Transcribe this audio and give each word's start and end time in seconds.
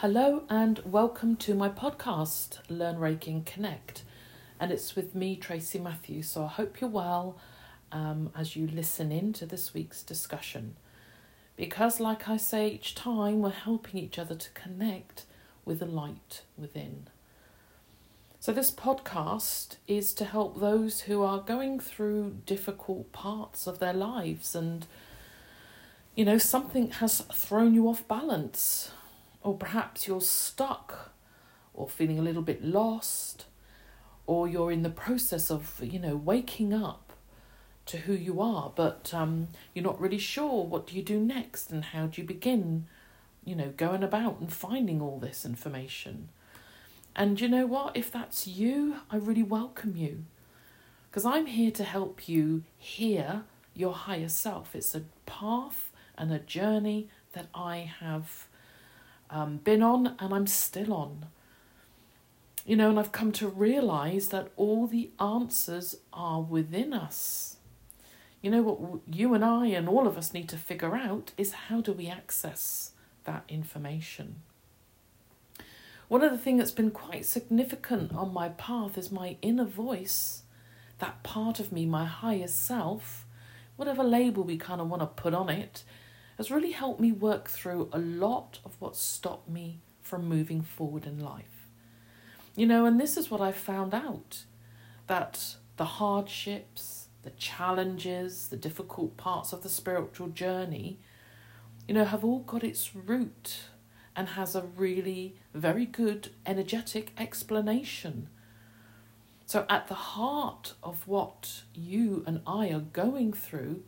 Hello 0.00 0.42
and 0.50 0.80
welcome 0.84 1.36
to 1.36 1.54
my 1.54 1.70
podcast, 1.70 2.58
Learn 2.68 2.96
Reiki 2.96 3.46
Connect. 3.46 4.02
And 4.60 4.70
it's 4.70 4.94
with 4.94 5.14
me, 5.14 5.36
Tracy 5.36 5.78
Matthews. 5.78 6.28
So 6.28 6.44
I 6.44 6.48
hope 6.48 6.82
you're 6.82 6.90
well 6.90 7.38
um, 7.90 8.30
as 8.36 8.54
you 8.54 8.66
listen 8.66 9.10
in 9.10 9.32
to 9.32 9.46
this 9.46 9.72
week's 9.72 10.02
discussion. 10.02 10.76
Because, 11.56 11.98
like 11.98 12.28
I 12.28 12.36
say 12.36 12.68
each 12.68 12.94
time, 12.94 13.40
we're 13.40 13.48
helping 13.48 13.98
each 13.98 14.18
other 14.18 14.34
to 14.34 14.50
connect 14.50 15.24
with 15.64 15.78
the 15.78 15.86
light 15.86 16.42
within. 16.58 17.08
So, 18.38 18.52
this 18.52 18.70
podcast 18.70 19.76
is 19.88 20.12
to 20.12 20.26
help 20.26 20.60
those 20.60 21.00
who 21.00 21.22
are 21.22 21.38
going 21.38 21.80
through 21.80 22.42
difficult 22.44 23.12
parts 23.12 23.66
of 23.66 23.78
their 23.78 23.94
lives 23.94 24.54
and, 24.54 24.86
you 26.14 26.26
know, 26.26 26.36
something 26.36 26.90
has 26.90 27.20
thrown 27.32 27.72
you 27.72 27.88
off 27.88 28.06
balance 28.06 28.90
or 29.46 29.56
perhaps 29.56 30.08
you're 30.08 30.20
stuck 30.20 31.12
or 31.72 31.88
feeling 31.88 32.18
a 32.18 32.22
little 32.22 32.42
bit 32.42 32.64
lost 32.64 33.46
or 34.26 34.48
you're 34.48 34.72
in 34.72 34.82
the 34.82 34.90
process 34.90 35.52
of 35.52 35.80
you 35.80 36.00
know 36.00 36.16
waking 36.16 36.74
up 36.74 37.12
to 37.86 37.98
who 37.98 38.12
you 38.12 38.40
are 38.40 38.72
but 38.74 39.14
um, 39.14 39.46
you're 39.72 39.84
not 39.84 40.00
really 40.00 40.18
sure 40.18 40.64
what 40.64 40.88
do 40.88 40.96
you 40.96 41.02
do 41.02 41.20
next 41.20 41.70
and 41.70 41.84
how 41.84 42.06
do 42.06 42.20
you 42.20 42.26
begin 42.26 42.86
you 43.44 43.54
know 43.54 43.72
going 43.76 44.02
about 44.02 44.40
and 44.40 44.52
finding 44.52 45.00
all 45.00 45.20
this 45.20 45.46
information. 45.46 46.28
And 47.14 47.40
you 47.40 47.48
know 47.48 47.66
what? 47.66 47.96
If 47.96 48.10
that's 48.10 48.48
you 48.48 48.96
i 49.10 49.16
really 49.16 49.44
welcome 49.44 49.96
you 49.96 50.24
because 51.08 51.24
i'm 51.24 51.46
here 51.46 51.70
to 51.70 51.84
help 51.84 52.28
you 52.28 52.64
hear 52.76 53.44
your 53.74 53.92
higher 53.92 54.28
self. 54.28 54.74
It's 54.74 54.94
a 54.94 55.02
path 55.24 55.92
and 56.18 56.32
a 56.32 56.40
journey 56.40 57.08
that 57.32 57.46
i 57.54 57.88
have 58.00 58.48
um, 59.30 59.58
been 59.58 59.82
on 59.82 60.14
and 60.18 60.34
I'm 60.34 60.46
still 60.46 60.92
on. 60.92 61.26
You 62.64 62.76
know, 62.76 62.90
and 62.90 62.98
I've 62.98 63.12
come 63.12 63.30
to 63.32 63.48
realize 63.48 64.28
that 64.28 64.50
all 64.56 64.86
the 64.86 65.10
answers 65.20 65.96
are 66.12 66.40
within 66.40 66.92
us. 66.92 67.56
You 68.42 68.50
know, 68.50 68.62
what 68.62 69.00
you 69.12 69.34
and 69.34 69.44
I 69.44 69.66
and 69.66 69.88
all 69.88 70.06
of 70.06 70.18
us 70.18 70.34
need 70.34 70.48
to 70.50 70.56
figure 70.56 70.96
out 70.96 71.32
is 71.36 71.52
how 71.52 71.80
do 71.80 71.92
we 71.92 72.08
access 72.08 72.92
that 73.24 73.44
information? 73.48 74.42
One 76.08 76.22
of 76.22 76.30
the 76.30 76.38
things 76.38 76.58
that's 76.58 76.70
been 76.70 76.92
quite 76.92 77.24
significant 77.24 78.12
on 78.14 78.32
my 78.32 78.50
path 78.50 78.96
is 78.96 79.10
my 79.10 79.36
inner 79.42 79.64
voice, 79.64 80.42
that 80.98 81.22
part 81.24 81.58
of 81.58 81.72
me, 81.72 81.84
my 81.84 82.04
higher 82.04 82.46
self, 82.46 83.26
whatever 83.74 84.04
label 84.04 84.44
we 84.44 84.56
kind 84.56 84.80
of 84.80 84.88
want 84.88 85.02
to 85.02 85.06
put 85.06 85.34
on 85.34 85.48
it, 85.48 85.82
has 86.36 86.50
really 86.50 86.72
helped 86.72 87.00
me 87.00 87.12
work 87.12 87.48
through 87.48 87.88
a 87.92 87.98
lot 87.98 88.58
of 88.64 88.76
what 88.80 88.96
stopped 88.96 89.48
me 89.48 89.80
from 90.02 90.28
moving 90.28 90.62
forward 90.62 91.06
in 91.06 91.18
life. 91.18 91.68
You 92.54 92.66
know, 92.66 92.86
and 92.86 93.00
this 93.00 93.16
is 93.16 93.30
what 93.30 93.40
I 93.40 93.52
found 93.52 93.94
out 93.94 94.44
that 95.06 95.56
the 95.76 95.84
hardships, 95.84 97.08
the 97.22 97.30
challenges, 97.30 98.48
the 98.48 98.56
difficult 98.56 99.16
parts 99.16 99.52
of 99.52 99.62
the 99.62 99.68
spiritual 99.68 100.28
journey, 100.28 100.98
you 101.86 101.94
know, 101.94 102.04
have 102.04 102.24
all 102.24 102.40
got 102.40 102.64
its 102.64 102.94
root 102.94 103.64
and 104.14 104.30
has 104.30 104.54
a 104.54 104.62
really 104.62 105.36
very 105.52 105.84
good 105.84 106.30
energetic 106.46 107.12
explanation. 107.18 108.28
So, 109.44 109.64
at 109.68 109.86
the 109.86 109.94
heart 109.94 110.74
of 110.82 111.06
what 111.06 111.62
you 111.74 112.24
and 112.26 112.40
I 112.46 112.70
are 112.70 112.80
going 112.80 113.32
through 113.32 113.84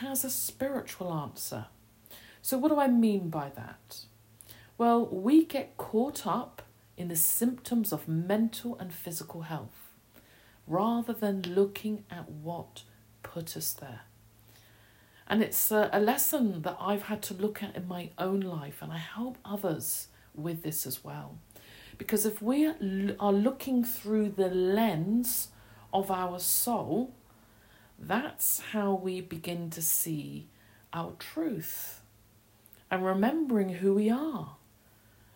has 0.00 0.24
a 0.24 0.30
spiritual 0.30 1.12
answer. 1.12 1.66
So, 2.42 2.58
what 2.58 2.68
do 2.68 2.78
I 2.78 2.88
mean 2.88 3.28
by 3.28 3.50
that? 3.56 4.00
Well, 4.78 5.06
we 5.06 5.44
get 5.44 5.76
caught 5.76 6.26
up 6.26 6.62
in 6.96 7.08
the 7.08 7.16
symptoms 7.16 7.92
of 7.92 8.08
mental 8.08 8.76
and 8.78 8.92
physical 8.92 9.42
health 9.42 9.86
rather 10.66 11.12
than 11.12 11.42
looking 11.42 12.04
at 12.10 12.28
what 12.28 12.82
put 13.22 13.56
us 13.56 13.72
there. 13.72 14.02
And 15.28 15.42
it's 15.42 15.70
a, 15.70 15.90
a, 15.92 16.00
lesson 16.00 16.62
that 16.62 16.76
I've 16.80 17.04
had 17.04 17.22
to 17.22 17.34
look 17.34 17.62
at 17.62 17.74
in 17.74 17.88
my 17.88 18.10
own 18.16 18.40
life, 18.40 18.78
and 18.80 18.92
I 18.92 18.98
help 18.98 19.38
others 19.44 20.08
with 20.34 20.62
this 20.62 20.86
as 20.86 21.02
well. 21.02 21.38
Because 21.98 22.24
if 22.26 22.40
we 22.40 22.66
are 22.66 23.32
looking 23.32 23.82
through 23.82 24.30
the 24.30 24.48
lens 24.48 25.48
of 25.92 26.10
our 26.10 26.38
soul, 26.38 27.12
that's 27.98 28.60
how 28.72 28.94
we 28.94 29.20
begin 29.20 29.70
to 29.70 29.82
see 29.82 30.48
our 30.92 31.12
truth 31.18 32.00
and 32.90 33.04
remembering 33.04 33.74
who 33.74 33.94
we 33.94 34.10
are 34.10 34.56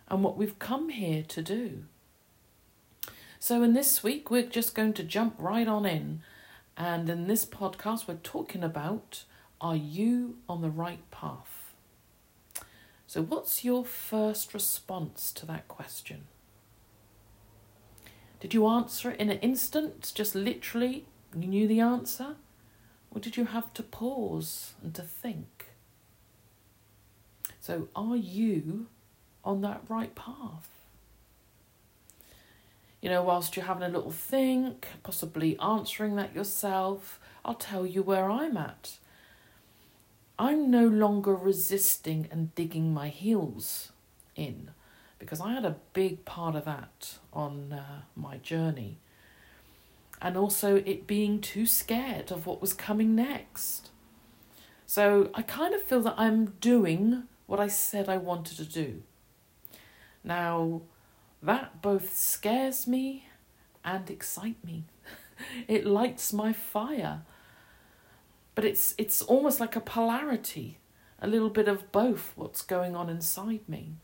and 0.09 0.22
what 0.22 0.37
we've 0.37 0.59
come 0.59 0.91
here 0.91 1.22
to 1.22 1.43
do. 1.43 1.84
So, 3.38 3.62
in 3.62 3.72
this 3.72 4.03
week, 4.03 4.31
we're 4.31 4.43
just 4.43 4.75
going 4.75 4.93
to 4.94 5.03
jump 5.03 5.34
right 5.38 5.66
on 5.66 5.87
in. 5.87 6.22
And 6.76 7.09
in 7.09 7.26
this 7.26 7.44
podcast, 7.44 8.06
we're 8.06 8.16
talking 8.22 8.62
about 8.62 9.25
are 9.60 9.77
you 9.77 10.37
on 10.48 10.62
the 10.62 10.71
right 10.71 11.10
path? 11.10 11.72
So, 13.06 13.22
what's 13.22 13.65
your 13.65 13.84
first 13.84 14.53
response 14.53 15.32
to 15.32 15.47
that 15.47 15.69
question? 15.69 16.27
Did 18.41 18.54
you 18.54 18.66
answer 18.66 19.10
it 19.10 19.21
in 19.21 19.31
an 19.31 19.38
instant, 19.41 20.12
just 20.15 20.34
literally, 20.34 21.06
you 21.34 21.48
knew 21.48 21.69
the 21.69 21.81
answer? 21.81 22.37
Or 23.10 23.21
did 23.21 23.37
you 23.37 23.47
have 23.47 23.72
to 23.75 23.82
pause 23.82 24.75
and 24.82 24.94
to 24.94 25.03
think? 25.03 25.66
So, 27.60 27.88
are 27.94 28.16
you 28.16 28.87
on 29.44 29.60
that 29.62 29.82
right 29.88 30.15
path? 30.15 30.69
You 33.00 33.09
know, 33.09 33.22
whilst 33.22 33.56
you're 33.56 33.66
having 33.66 33.82
a 33.82 33.88
little 33.88 34.10
think, 34.10 34.87
possibly 35.03 35.59
answering 35.59 36.16
that 36.16 36.34
yourself, 36.34 37.19
I'll 37.44 37.54
tell 37.54 37.87
you 37.87 38.03
where 38.03 38.31
I'm 38.31 38.56
at. 38.56 38.98
I'm 40.38 40.71
no 40.71 40.87
longer 40.87 41.34
resisting 41.34 42.28
and 42.31 42.54
digging 42.54 42.94
my 42.94 43.09
heels 43.09 43.92
in 44.37 44.71
because 45.19 45.41
I 45.41 45.53
had 45.53 45.65
a 45.65 45.77
big 45.92 46.25
part 46.25 46.56
of 46.56 46.65
that 46.65 47.19
on 47.32 47.72
uh, 47.72 48.03
my 48.16 48.38
journey 48.38 48.98
and 50.20 50.36
also 50.36 50.76
it 50.76 51.06
being 51.06 51.41
too 51.41 51.66
scared 51.66 52.31
of 52.31 52.47
what 52.47 52.60
was 52.60 52.72
coming 52.72 53.14
next. 53.14 53.91
So 54.86 55.31
I 55.34 55.42
kind 55.42 55.75
of 55.75 55.82
feel 55.82 56.03
that 56.03 56.14
I'm 56.19 56.54
doing 56.60 57.25
what 57.47 57.60
I 57.60 57.69
said 57.69 58.08
I 58.08 58.16
wanted 58.16 58.56
to 58.59 58.64
do. 58.64 59.03
Now, 60.22 60.82
that 61.42 61.80
both 61.80 62.16
scares 62.16 62.86
me 62.86 63.28
and 63.84 64.10
excites 64.10 64.62
me. 64.64 64.84
it 65.69 65.86
lights 65.86 66.32
my 66.32 66.53
fire. 66.53 67.22
But 68.54 68.64
it's 68.64 68.94
it's 68.98 69.22
almost 69.22 69.59
like 69.59 69.75
a 69.75 69.80
polarity, 69.80 70.78
a 71.20 71.26
little 71.26 71.48
bit 71.48 71.69
of 71.69 71.91
both 71.92 72.32
what's 72.36 72.62
going 72.62 72.94
on 72.94 73.09
inside 73.09 73.60
me. 73.66 73.94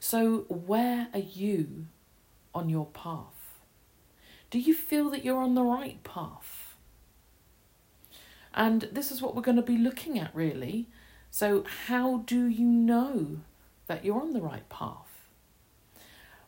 So 0.00 0.46
where 0.48 1.08
are 1.12 1.18
you 1.18 1.86
on 2.54 2.70
your 2.70 2.86
path? 2.86 3.37
Do 4.50 4.58
you 4.58 4.74
feel 4.74 5.10
that 5.10 5.24
you're 5.24 5.42
on 5.42 5.54
the 5.54 5.62
right 5.62 6.02
path? 6.04 6.76
And 8.54 8.88
this 8.90 9.12
is 9.12 9.20
what 9.20 9.36
we're 9.36 9.42
going 9.42 9.56
to 9.56 9.62
be 9.62 9.76
looking 9.76 10.18
at, 10.18 10.34
really. 10.34 10.86
So, 11.30 11.64
how 11.86 12.18
do 12.26 12.46
you 12.46 12.64
know 12.64 13.38
that 13.86 14.04
you're 14.04 14.20
on 14.20 14.32
the 14.32 14.40
right 14.40 14.68
path? 14.68 15.28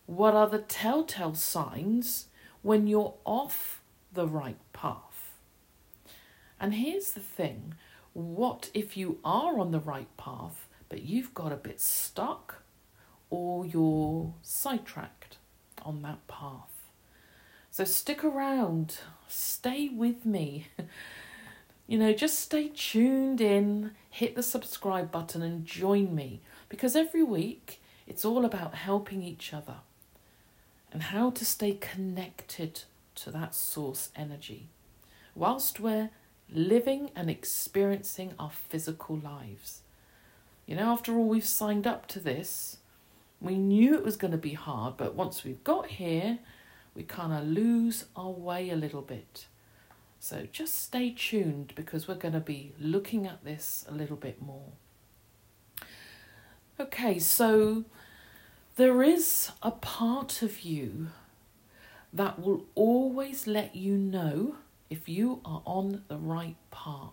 What 0.06 0.34
are 0.34 0.48
the 0.48 0.58
telltale 0.58 1.34
signs 1.34 2.26
when 2.62 2.86
you're 2.86 3.14
off 3.24 3.80
the 4.12 4.26
right 4.26 4.58
path? 4.72 5.34
And 6.58 6.74
here's 6.74 7.12
the 7.12 7.20
thing 7.20 7.74
what 8.12 8.70
if 8.74 8.96
you 8.96 9.18
are 9.24 9.58
on 9.60 9.70
the 9.70 9.78
right 9.78 10.14
path, 10.16 10.66
but 10.88 11.02
you've 11.02 11.34
got 11.34 11.52
a 11.52 11.56
bit 11.56 11.80
stuck 11.80 12.62
or 13.28 13.64
you're 13.64 14.34
sidetracked 14.42 15.36
on 15.82 16.02
that 16.02 16.26
path? 16.26 16.69
So 17.80 17.86
stick 17.86 18.22
around, 18.22 18.98
stay 19.26 19.88
with 19.88 20.26
me. 20.26 20.66
you 21.86 21.96
know, 21.96 22.12
just 22.12 22.38
stay 22.38 22.68
tuned 22.68 23.40
in, 23.40 23.92
hit 24.10 24.34
the 24.34 24.42
subscribe 24.42 25.10
button, 25.10 25.40
and 25.40 25.64
join 25.64 26.14
me 26.14 26.42
because 26.68 26.94
every 26.94 27.22
week 27.22 27.80
it's 28.06 28.22
all 28.22 28.44
about 28.44 28.74
helping 28.74 29.22
each 29.22 29.54
other 29.54 29.76
and 30.92 31.04
how 31.04 31.30
to 31.30 31.42
stay 31.42 31.72
connected 31.72 32.82
to 33.14 33.30
that 33.30 33.54
source 33.54 34.10
energy 34.14 34.66
whilst 35.34 35.80
we're 35.80 36.10
living 36.52 37.10
and 37.16 37.30
experiencing 37.30 38.34
our 38.38 38.50
physical 38.50 39.16
lives. 39.16 39.80
You 40.66 40.76
know, 40.76 40.92
after 40.92 41.14
all, 41.14 41.24
we've 41.24 41.46
signed 41.46 41.86
up 41.86 42.08
to 42.08 42.20
this. 42.20 42.76
We 43.40 43.56
knew 43.56 43.94
it 43.94 44.04
was 44.04 44.18
going 44.18 44.32
to 44.32 44.36
be 44.36 44.52
hard, 44.52 44.98
but 44.98 45.14
once 45.14 45.44
we've 45.44 45.64
got 45.64 45.86
here, 45.86 46.40
we 46.94 47.02
kind 47.02 47.32
of 47.32 47.44
lose 47.44 48.06
our 48.16 48.30
way 48.30 48.70
a 48.70 48.76
little 48.76 49.02
bit. 49.02 49.46
So 50.18 50.46
just 50.52 50.82
stay 50.82 51.14
tuned 51.16 51.72
because 51.74 52.06
we're 52.06 52.14
going 52.14 52.34
to 52.34 52.40
be 52.40 52.72
looking 52.78 53.26
at 53.26 53.44
this 53.44 53.86
a 53.88 53.92
little 53.94 54.16
bit 54.16 54.42
more. 54.42 54.72
Okay, 56.78 57.18
so 57.18 57.84
there 58.76 59.02
is 59.02 59.50
a 59.62 59.70
part 59.70 60.42
of 60.42 60.60
you 60.60 61.08
that 62.12 62.38
will 62.38 62.66
always 62.74 63.46
let 63.46 63.76
you 63.76 63.96
know 63.96 64.56
if 64.88 65.08
you 65.08 65.40
are 65.44 65.62
on 65.64 66.02
the 66.08 66.16
right 66.16 66.56
path. 66.70 67.12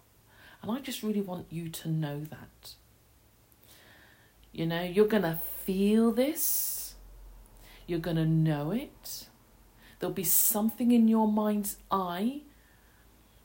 And 0.62 0.72
I 0.72 0.80
just 0.80 1.04
really 1.04 1.22
want 1.22 1.46
you 1.50 1.70
to 1.70 1.90
know 1.90 2.22
that. 2.30 2.74
You 4.52 4.66
know, 4.66 4.82
you're 4.82 5.08
going 5.08 5.24
to 5.24 5.40
feel 5.64 6.12
this, 6.12 6.96
you're 7.86 8.00
going 8.00 8.18
to 8.18 8.26
know 8.26 8.72
it. 8.72 9.27
There'll 10.00 10.14
be 10.14 10.24
something 10.24 10.92
in 10.92 11.08
your 11.08 11.28
mind's 11.28 11.78
eye. 11.92 12.42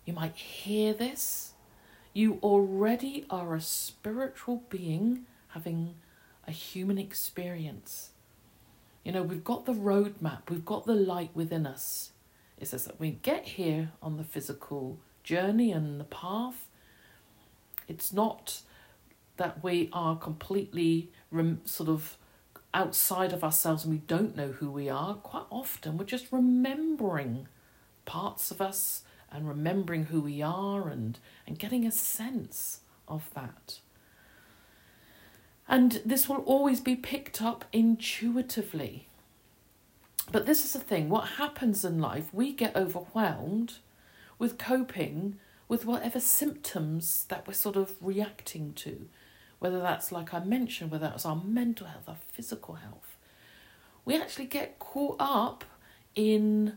You 0.04 0.12
might 0.12 0.36
hear 0.36 0.92
this. 0.92 1.52
You 2.12 2.38
already 2.42 3.24
are 3.30 3.54
a 3.54 3.60
spiritual 3.60 4.62
being 4.68 5.24
having 5.48 5.94
a 6.46 6.50
human 6.50 6.98
experience. 6.98 8.10
You 9.04 9.12
know, 9.12 9.22
we've 9.22 9.44
got 9.44 9.66
the 9.66 9.72
roadmap, 9.72 10.50
we've 10.50 10.64
got 10.64 10.86
the 10.86 10.94
light 10.94 11.30
within 11.34 11.66
us. 11.66 12.10
It 12.58 12.68
says 12.68 12.84
that 12.84 13.00
we 13.00 13.18
get 13.22 13.44
here 13.44 13.90
on 14.02 14.16
the 14.16 14.24
physical 14.24 14.98
journey 15.24 15.72
and 15.72 15.98
the 15.98 16.04
path. 16.04 16.68
It's 17.88 18.12
not 18.12 18.60
that 19.36 19.64
we 19.64 19.88
are 19.92 20.16
completely 20.16 21.10
rem- 21.30 21.62
sort 21.64 21.88
of 21.88 22.16
outside 22.74 23.32
of 23.32 23.44
ourselves 23.44 23.84
and 23.84 23.92
we 23.92 24.00
don't 24.00 24.36
know 24.36 24.52
who 24.52 24.70
we 24.70 24.88
are. 24.88 25.14
Quite 25.14 25.46
often, 25.50 25.96
we're 25.96 26.04
just 26.04 26.32
remembering 26.32 27.48
parts 28.04 28.50
of 28.50 28.60
us 28.60 29.02
and 29.30 29.48
remembering 29.48 30.06
who 30.06 30.20
we 30.20 30.42
are 30.42 30.88
and, 30.88 31.18
and 31.46 31.58
getting 31.58 31.86
a 31.86 31.92
sense 31.92 32.80
of 33.08 33.30
that. 33.34 33.80
And 35.68 36.02
this 36.04 36.28
will 36.28 36.38
always 36.38 36.80
be 36.80 36.96
picked 36.96 37.40
up 37.40 37.64
intuitively. 37.72 39.06
But 40.30 40.46
this 40.46 40.64
is 40.64 40.72
the 40.72 40.80
thing 40.80 41.08
what 41.08 41.30
happens 41.38 41.84
in 41.84 42.00
life, 42.00 42.28
we 42.32 42.52
get 42.52 42.76
overwhelmed 42.76 43.74
with 44.38 44.58
coping 44.58 45.36
with 45.68 45.86
whatever 45.86 46.20
symptoms 46.20 47.24
that 47.28 47.46
we're 47.46 47.54
sort 47.54 47.76
of 47.76 47.94
reacting 48.02 48.74
to, 48.74 49.08
whether 49.62 49.80
that's 49.80 50.12
like 50.12 50.34
I 50.34 50.40
mentioned, 50.40 50.90
whether 50.90 51.08
that's 51.08 51.26
our 51.26 51.36
mental 51.36 51.86
health, 51.86 52.08
our 52.08 52.16
physical 52.32 52.74
health. 52.74 53.16
We 54.04 54.20
actually 54.20 54.46
get 54.46 54.78
caught 54.78 55.16
up 55.18 55.64
in, 56.14 56.74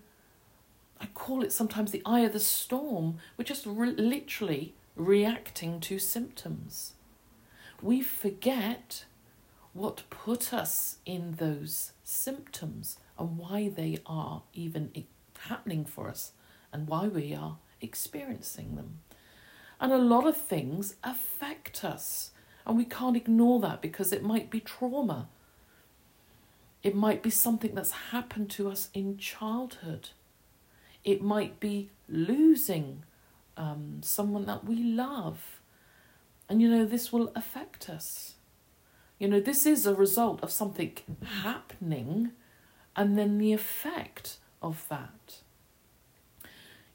I 1.01 1.07
call 1.07 1.43
it 1.43 1.51
sometimes 1.51 1.91
the 1.91 2.03
eye 2.05 2.21
of 2.21 2.33
the 2.33 2.39
storm. 2.39 3.17
We're 3.37 3.45
just 3.45 3.65
re- 3.65 3.91
literally 3.91 4.75
reacting 4.95 5.79
to 5.81 5.99
symptoms 5.99 6.93
we 7.81 8.01
forget 8.01 9.05
what 9.73 10.03
put 10.09 10.53
us 10.53 10.97
in 11.05 11.35
those 11.37 11.91
symptoms 12.03 12.97
and 13.17 13.37
why 13.37 13.67
they 13.69 13.99
are 14.05 14.43
even 14.53 15.05
happening 15.47 15.85
for 15.85 16.09
us 16.09 16.31
and 16.71 16.87
why 16.87 17.07
we 17.07 17.33
are 17.35 17.57
experiencing 17.81 18.75
them. 18.75 18.99
And 19.79 19.91
a 19.91 19.97
lot 19.97 20.25
of 20.25 20.37
things 20.37 20.95
affect 21.03 21.83
us, 21.83 22.31
and 22.65 22.77
we 22.77 22.85
can't 22.85 23.17
ignore 23.17 23.59
that 23.62 23.81
because 23.81 24.12
it 24.12 24.23
might 24.23 24.50
be 24.50 24.59
trauma. 24.59 25.27
It 26.83 26.95
might 26.95 27.23
be 27.23 27.29
something 27.29 27.75
that's 27.75 27.91
happened 28.12 28.50
to 28.51 28.69
us 28.69 28.89
in 28.94 29.17
childhood. 29.17 30.09
It 31.03 31.21
might 31.21 31.59
be 31.59 31.89
losing 32.07 33.03
um, 33.57 34.01
someone 34.01 34.45
that 34.45 34.65
we 34.65 34.75
love 34.75 35.56
and 36.47 36.62
you 36.62 36.69
know, 36.69 36.85
this 36.85 37.12
will 37.12 37.31
affect 37.35 37.89
us. 37.89 38.35
You 39.18 39.27
know, 39.27 39.39
this 39.39 39.65
is 39.65 39.85
a 39.85 39.95
result 39.95 40.44
of 40.44 40.51
something 40.51 40.91
happening 41.41 42.31
and 42.95 43.18
then 43.18 43.38
the 43.38 43.53
effect 43.53 44.38
of 44.61 44.85
that. 44.89 45.39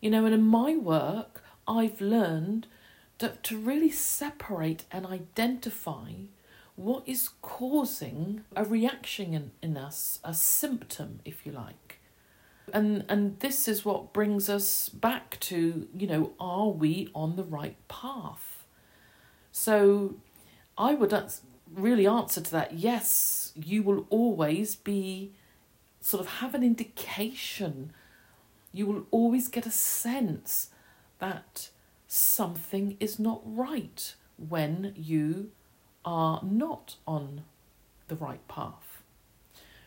You 0.01 0.11
know, 0.11 0.25
and 0.25 0.35
in 0.35 0.43
my 0.43 0.77
work, 0.77 1.43
I've 1.67 2.01
learned 2.01 2.67
to, 3.21 3.37
to 3.43 3.59
really 3.59 3.91
separate 3.91 4.85
and 4.91 5.07
identify 5.07 6.13
what 6.75 7.03
is 7.07 7.29
causing 7.43 8.43
a 8.57 8.65
reaction 8.65 9.35
in, 9.35 9.51
in 9.63 9.77
us, 9.77 10.19
a 10.25 10.33
symptom, 10.33 11.21
if 11.25 11.45
you 11.45 11.53
like. 11.53 12.01
And 12.73 13.05
and 13.09 13.39
this 13.41 13.69
is 13.69 13.85
what 13.85 14.13
brings 14.13 14.49
us 14.49 14.89
back 14.89 15.39
to, 15.41 15.89
you 15.95 16.07
know, 16.07 16.33
are 16.41 16.69
we 16.69 17.11
on 17.15 17.37
the 17.37 17.45
right 17.45 17.77
path? 17.89 18.65
So 19.53 20.17
I 20.79 20.95
would 20.95 21.13
really 21.71 22.07
answer 22.07 22.41
to 22.41 22.51
that 22.53 22.75
yes, 22.75 23.53
you 23.55 23.83
will 23.83 24.07
always 24.09 24.77
be 24.77 25.33
sort 26.01 26.23
of 26.23 26.35
have 26.35 26.55
an 26.55 26.63
indication. 26.63 27.93
You 28.73 28.87
will 28.87 29.07
always 29.11 29.49
get 29.49 29.67
a 29.67 29.71
sense 29.71 30.71
that 31.19 31.71
something 32.13 32.97
is 32.99 33.21
not 33.21 33.41
right 33.45 34.17
when 34.37 34.93
you 34.97 35.53
are 36.05 36.41
not 36.43 36.97
on 37.07 37.45
the 38.09 38.17
right 38.17 38.47
path. 38.49 39.03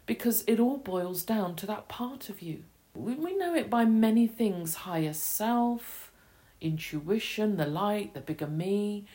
Because 0.06 0.46
it 0.48 0.58
all 0.58 0.78
boils 0.78 1.24
down 1.24 1.58
to 1.58 1.66
that 1.66 1.90
part 1.90 2.30
of 2.30 2.42
you. 2.42 2.64
We, 2.96 3.16
we 3.16 3.36
know 3.36 3.54
it 3.54 3.70
by 3.70 3.84
many 3.84 4.26
things 4.26 4.76
higher 4.76 5.12
self, 5.12 6.14
intuition, 6.62 7.58
the 7.58 7.66
light, 7.66 8.14
the 8.14 8.22
bigger 8.22 8.48
me, 8.48 9.06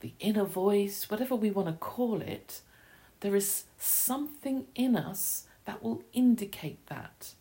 the 0.00 0.12
inner 0.20 0.44
voice, 0.44 1.10
whatever 1.10 1.34
we 1.34 1.50
want 1.50 1.68
to 1.68 1.74
call 1.74 2.20
it, 2.20 2.60
there 3.20 3.34
is 3.34 3.64
something 3.78 4.66
in 4.74 4.94
us 4.94 5.46
that 5.64 5.82
will 5.82 6.02
indicate 6.12 6.86
that. 6.88 7.32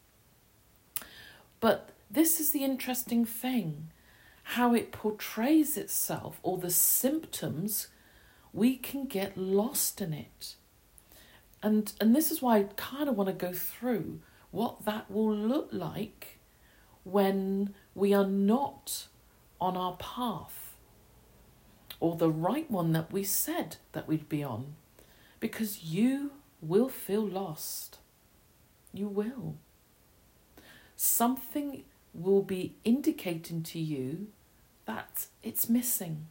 But 1.60 1.90
this 2.10 2.40
is 2.40 2.52
the 2.52 2.64
interesting 2.64 3.26
thing 3.26 3.90
how 4.52 4.74
it 4.74 4.92
portrays 4.92 5.78
itself 5.78 6.38
or 6.44 6.58
the 6.58 6.70
symptoms, 6.70 7.88
we 8.52 8.76
can 8.76 9.06
get 9.06 9.38
lost 9.38 10.02
in 10.02 10.12
it. 10.12 10.56
And, 11.64 11.94
and 12.02 12.14
this 12.14 12.32
is 12.32 12.42
why 12.42 12.58
I 12.58 12.64
kind 12.76 13.08
of 13.08 13.16
want 13.16 13.30
to 13.30 13.34
go 13.34 13.54
through 13.54 14.20
what 14.52 14.84
that 14.84 15.10
will 15.10 15.34
look 15.34 15.70
like 15.72 16.40
when 17.06 17.74
we 17.96 18.14
are 18.14 18.28
not 18.28 19.08
on 19.62 19.78
our 19.78 19.96
path 19.96 20.74
or 22.02 22.18
the 22.18 22.30
right 22.30 22.70
one 22.70 22.92
that 22.92 23.10
we 23.10 23.24
said 23.24 23.78
that 23.94 24.06
we'd 24.06 24.28
be 24.28 24.44
on 24.44 24.76
because 25.40 25.82
you 25.82 26.32
will 26.62 26.90
feel 26.90 27.26
lost. 27.26 28.00
You 28.94 29.08
will. 29.08 29.56
Something 30.98 31.86
will 32.14 32.42
be 32.44 32.76
indicating 32.84 33.64
to 33.64 33.80
you 33.80 34.28
that 34.92 35.28
it's 35.44 35.70
missing. 35.70 36.28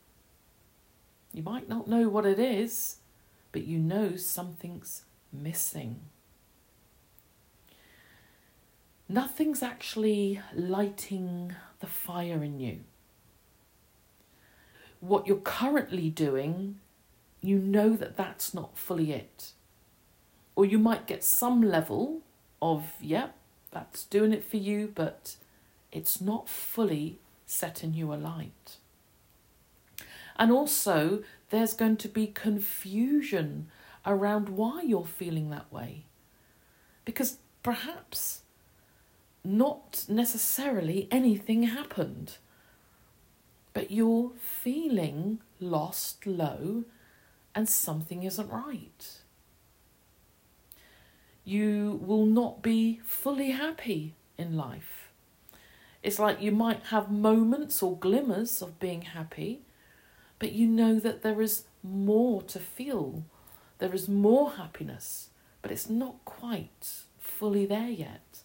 You 1.33 1.43
might 1.43 1.69
not 1.69 1.89
know 1.89 2.09
what 2.09 2.27
it 2.27 2.39
is, 2.39 2.97
but 3.53 3.65
you 3.65 3.79
know 3.79 4.17
something's 4.17 5.03
missing. 5.33 6.01
Nothing's 9.09 9.63
actually 9.63 10.41
lighting 10.55 11.55
the 11.81 11.87
fire 11.87 12.43
in 12.45 12.61
you 12.61 12.81
what 15.01 15.27
you're 15.27 15.39
currently 15.39 16.11
doing, 16.11 16.79
you 17.41 17.59
know 17.59 17.97
that 17.97 18.17
that's 18.17 18.55
not 18.55 18.77
fully 18.77 19.13
it. 19.13 19.53
Or 20.55 20.65
you 20.67 20.79
might 20.79 21.07
get 21.07 21.25
some 21.25 21.63
level 21.63 22.21
of, 22.61 22.93
yeah, 23.01 23.29
that's 23.71 24.05
doing 24.05 24.33
it 24.33 24.45
for 24.45 24.59
you, 24.59 24.93
but 24.95 25.37
it's 25.91 26.21
not 26.21 26.49
fully 26.49 27.19
setting 27.51 27.95
you 27.95 28.13
alight. 28.13 28.77
And 30.37 30.51
also, 30.51 31.23
there's 31.51 31.75
going 31.75 31.97
to 31.99 32.09
be 32.09 32.27
confusion 32.27 33.69
around 34.07 34.49
why 34.49 34.83
you're 34.83 35.05
feeling 35.05 35.51
that 35.51 35.71
way. 35.73 36.05
Because 37.05 37.39
perhaps 37.63 38.43
not 39.45 40.05
necessarily 40.09 41.09
anything 41.11 41.65
happened 41.65 42.39
but 43.73 43.91
you're 43.91 44.33
feeling 44.37 45.41
lost, 45.61 46.27
low, 46.27 46.85
and 47.55 47.69
something 47.69 48.23
isn't 48.25 48.51
right. 48.51 49.19
You 51.45 52.01
will 52.03 52.27
not 52.27 52.63
be 52.63 53.01
fully 53.05 53.53
happy 53.53 54.15
in 54.37 54.57
life. 54.57 55.00
It's 56.03 56.19
like 56.19 56.41
you 56.41 56.53
might 56.53 56.85
have 56.85 57.11
moments 57.11 57.83
or 57.83 57.97
glimmers 57.97 58.63
of 58.63 58.81
being 58.81 59.03
happy, 59.03 59.61
but 60.39 60.53
you 60.53 60.67
know 60.67 60.99
that 60.99 61.23
there 61.23 61.43
is 61.43 61.65
more 61.83 62.43
to 62.43 62.59
feel. 62.59 63.25
There 63.79 63.95
is 63.95 64.09
more 64.09 64.53
happiness, 64.53 65.29
but 65.63 65.71
it's 65.71 65.91
not 65.91 66.25
quite 66.25 67.03
fully 67.19 67.67
there 67.67 67.91
yet. 67.91 68.43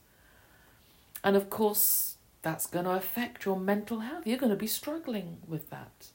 And 1.23 1.35
of 1.35 1.49
course, 1.49 2.15
that's 2.41 2.67
going 2.67 2.85
to 2.85 2.91
affect 2.91 3.45
your 3.45 3.57
mental 3.57 4.01
health. 4.01 4.27
You're 4.27 4.37
going 4.37 4.51
to 4.51 4.55
be 4.55 4.67
struggling 4.67 5.37
with 5.47 5.69
that. 5.69 6.07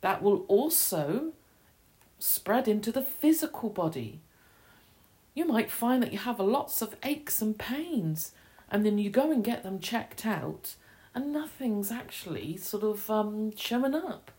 That 0.00 0.22
will 0.22 0.44
also 0.48 1.32
spread 2.18 2.68
into 2.68 2.90
the 2.92 3.02
physical 3.02 3.68
body. 3.68 4.20
you 5.34 5.44
might 5.44 5.70
find 5.70 6.02
that 6.02 6.12
you 6.12 6.18
have 6.18 6.38
lots 6.38 6.80
of 6.80 6.94
aches 7.02 7.42
and 7.42 7.58
pains, 7.58 8.32
and 8.70 8.84
then 8.84 8.98
you 8.98 9.10
go 9.10 9.30
and 9.30 9.44
get 9.44 9.62
them 9.62 9.78
checked 9.78 10.26
out, 10.26 10.74
and 11.14 11.32
nothing's 11.32 11.90
actually 11.90 12.56
sort 12.56 12.82
of 12.82 13.10
um, 13.10 13.54
showing 13.56 13.94
up. 13.94 14.30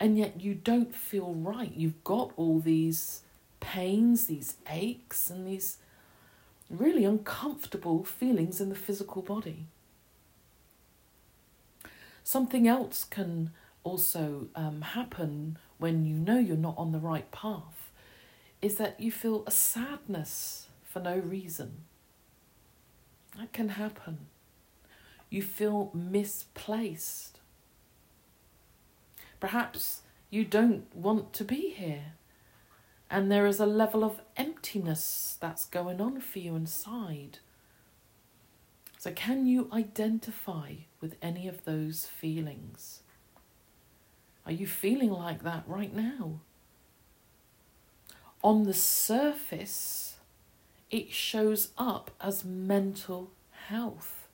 And 0.00 0.16
yet 0.16 0.40
you 0.40 0.54
don't 0.54 0.94
feel 0.94 1.32
right. 1.34 1.72
You've 1.74 2.04
got 2.04 2.32
all 2.36 2.60
these 2.60 3.22
pains, 3.60 4.26
these 4.26 4.56
aches, 4.70 5.30
and 5.30 5.46
these 5.46 5.78
really 6.70 7.04
uncomfortable 7.04 8.04
feelings 8.04 8.60
in 8.60 8.68
the 8.68 8.74
physical 8.74 9.22
body. 9.22 9.66
Something 12.22 12.68
else 12.68 13.04
can 13.04 13.50
also 13.82 14.48
um, 14.54 14.82
happen 14.82 15.58
when 15.78 16.04
you 16.04 16.14
know 16.14 16.38
you're 16.38 16.56
not 16.56 16.76
on 16.76 16.92
the 16.92 16.98
right 16.98 17.30
path 17.30 17.90
is 18.60 18.76
that 18.76 19.00
you 19.00 19.10
feel 19.10 19.44
a 19.46 19.50
sadness 19.50 20.66
for 20.82 21.00
no 21.00 21.16
reason. 21.16 21.84
That 23.38 23.52
can 23.52 23.70
happen. 23.70 24.26
You 25.30 25.42
feel 25.42 25.90
misplaced. 25.94 27.38
Perhaps 29.40 30.02
you 30.28 30.44
don't 30.44 30.94
want 30.94 31.32
to 31.34 31.44
be 31.44 31.70
here 31.70 32.12
and 33.10 33.30
there 33.30 33.46
is 33.46 33.60
a 33.60 33.66
level 33.66 34.04
of 34.04 34.20
emptiness 34.36 35.38
that's 35.40 35.64
going 35.64 36.00
on 36.00 36.20
for 36.20 36.38
you 36.40 36.54
inside. 36.54 37.38
So, 38.98 39.12
can 39.12 39.46
you 39.46 39.70
identify 39.72 40.72
with 41.00 41.16
any 41.22 41.48
of 41.48 41.64
those 41.64 42.06
feelings? 42.06 43.02
Are 44.44 44.52
you 44.52 44.66
feeling 44.66 45.10
like 45.10 45.42
that 45.44 45.62
right 45.66 45.94
now? 45.94 46.40
On 48.42 48.64
the 48.64 48.74
surface, 48.74 50.07
it 50.90 51.12
shows 51.12 51.70
up 51.76 52.10
as 52.20 52.44
mental 52.44 53.30
health. 53.68 54.28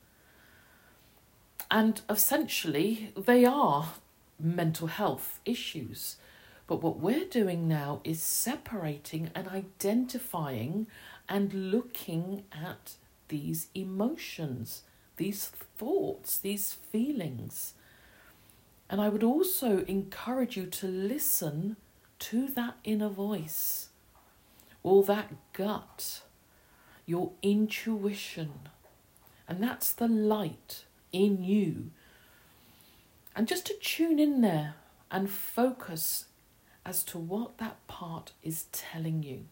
And 1.71 2.01
essentially, 2.09 3.13
they 3.17 3.45
are 3.45 3.95
mental 4.39 4.89
health 4.89 5.41
issues. 5.45 6.17
But 6.67 6.83
what 6.83 6.99
we're 6.99 7.27
doing 7.27 7.69
now 7.69 8.01
is 8.05 8.23
separating 8.23 9.31
and 9.35 9.49
identifying 9.49 10.87
and 11.29 11.71
looking 11.73 12.45
at 12.53 12.95
these 13.29 13.69
emotions, 13.75 14.83
these 15.17 15.47
thoughts, 15.47 16.39
these 16.39 16.73
feelings. 16.73 17.75
And 18.89 19.01
I 19.01 19.09
would 19.09 19.25
also 19.25 19.85
encourage 19.85 20.57
you 20.57 20.67
to 20.67 20.87
listen 20.87 21.77
to 22.21 22.49
that 22.49 22.77
inner 22.85 23.09
voice 23.09 23.89
or 24.83 25.03
that 25.05 25.33
gut, 25.53 26.23
your 27.07 27.33
intuition. 27.43 28.53
And 29.49 29.63
that's 29.63 29.93
the 29.93 30.09
light 30.09 30.85
in 31.13 31.43
you. 31.43 31.91
And 33.37 33.47
just 33.47 33.67
to 33.67 33.75
tune 33.75 34.19
in 34.19 34.41
there 34.41 34.75
and 35.11 35.29
focus 35.29 36.27
as 36.87 37.03
to 37.05 37.19
what 37.19 37.59
that 37.59 37.87
part 37.87 38.33
is 38.43 38.67
telling 38.73 39.23
you. 39.23 39.45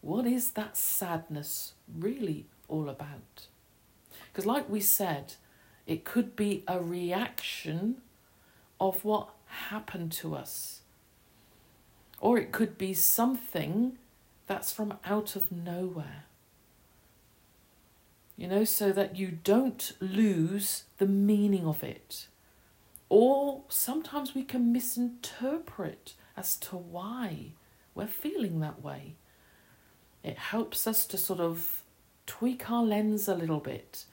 What 0.00 0.26
is 0.26 0.50
that 0.52 0.76
sadness 0.76 1.74
really 1.92 2.46
all 2.68 2.88
about? 2.88 3.46
Because, 4.32 4.46
like 4.46 4.68
we 4.68 4.80
said, 4.80 5.34
it 5.86 6.04
could 6.04 6.34
be 6.36 6.64
a 6.66 6.80
reaction 6.80 7.96
of 8.80 9.04
what 9.04 9.28
happened 9.46 10.12
to 10.12 10.34
us, 10.34 10.80
or 12.20 12.38
it 12.38 12.52
could 12.52 12.76
be 12.78 12.94
something 12.94 13.98
that's 14.46 14.72
from 14.72 14.98
out 15.04 15.36
of 15.36 15.52
nowhere. 15.52 16.24
You 18.36 18.48
know, 18.48 18.64
so 18.64 18.92
that 18.92 19.16
you 19.16 19.38
don't 19.44 19.92
lose 20.00 20.84
the 20.98 21.06
meaning 21.06 21.66
of 21.66 21.82
it. 21.84 22.26
Or 23.08 23.62
sometimes 23.68 24.34
we 24.34 24.42
can 24.42 24.72
misinterpret 24.72 26.14
as 26.36 26.56
to 26.56 26.76
why 26.76 27.52
we're 27.94 28.06
feeling 28.06 28.60
that 28.60 28.82
way. 28.82 29.16
It 30.22 30.38
helps 30.38 30.86
us 30.86 31.06
to 31.06 31.18
sort 31.18 31.40
of 31.40 31.82
tweak 32.26 32.70
our 32.70 32.82
lens 32.82 33.28
a 33.28 33.34
little 33.34 33.60
bit, 33.60 34.04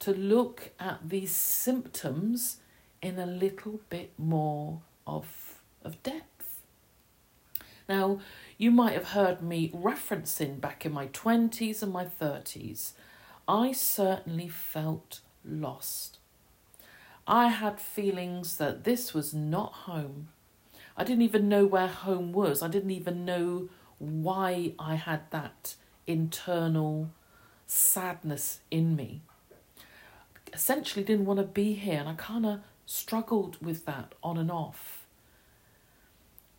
to 0.00 0.12
look 0.12 0.72
at 0.78 1.08
these 1.08 1.32
symptoms 1.32 2.58
in 3.00 3.18
a 3.18 3.26
little 3.26 3.80
bit 3.88 4.12
more 4.18 4.80
of, 5.06 5.62
of 5.82 6.02
depth. 6.02 6.31
Now, 7.88 8.20
you 8.58 8.70
might 8.70 8.94
have 8.94 9.08
heard 9.08 9.42
me 9.42 9.70
referencing 9.70 10.60
back 10.60 10.86
in 10.86 10.92
my 10.92 11.08
20s 11.08 11.82
and 11.82 11.92
my 11.92 12.04
30s, 12.04 12.92
I 13.48 13.72
certainly 13.72 14.48
felt 14.48 15.20
lost. 15.44 16.18
I 17.26 17.48
had 17.48 17.80
feelings 17.80 18.56
that 18.56 18.84
this 18.84 19.14
was 19.14 19.32
not 19.32 19.72
home. 19.72 20.28
I 20.96 21.04
didn't 21.04 21.22
even 21.22 21.48
know 21.48 21.66
where 21.66 21.88
home 21.88 22.32
was. 22.32 22.62
I 22.62 22.68
didn't 22.68 22.90
even 22.90 23.24
know 23.24 23.68
why 23.98 24.72
I 24.78 24.96
had 24.96 25.30
that 25.30 25.76
internal 26.06 27.10
sadness 27.66 28.60
in 28.70 28.96
me. 28.96 29.22
Essentially, 30.52 31.04
didn't 31.04 31.24
want 31.26 31.38
to 31.38 31.46
be 31.46 31.74
here, 31.74 32.00
and 32.00 32.08
I 32.08 32.14
kind 32.14 32.44
of 32.44 32.60
struggled 32.84 33.64
with 33.64 33.86
that 33.86 34.14
on 34.22 34.36
and 34.36 34.50
off. 34.50 35.01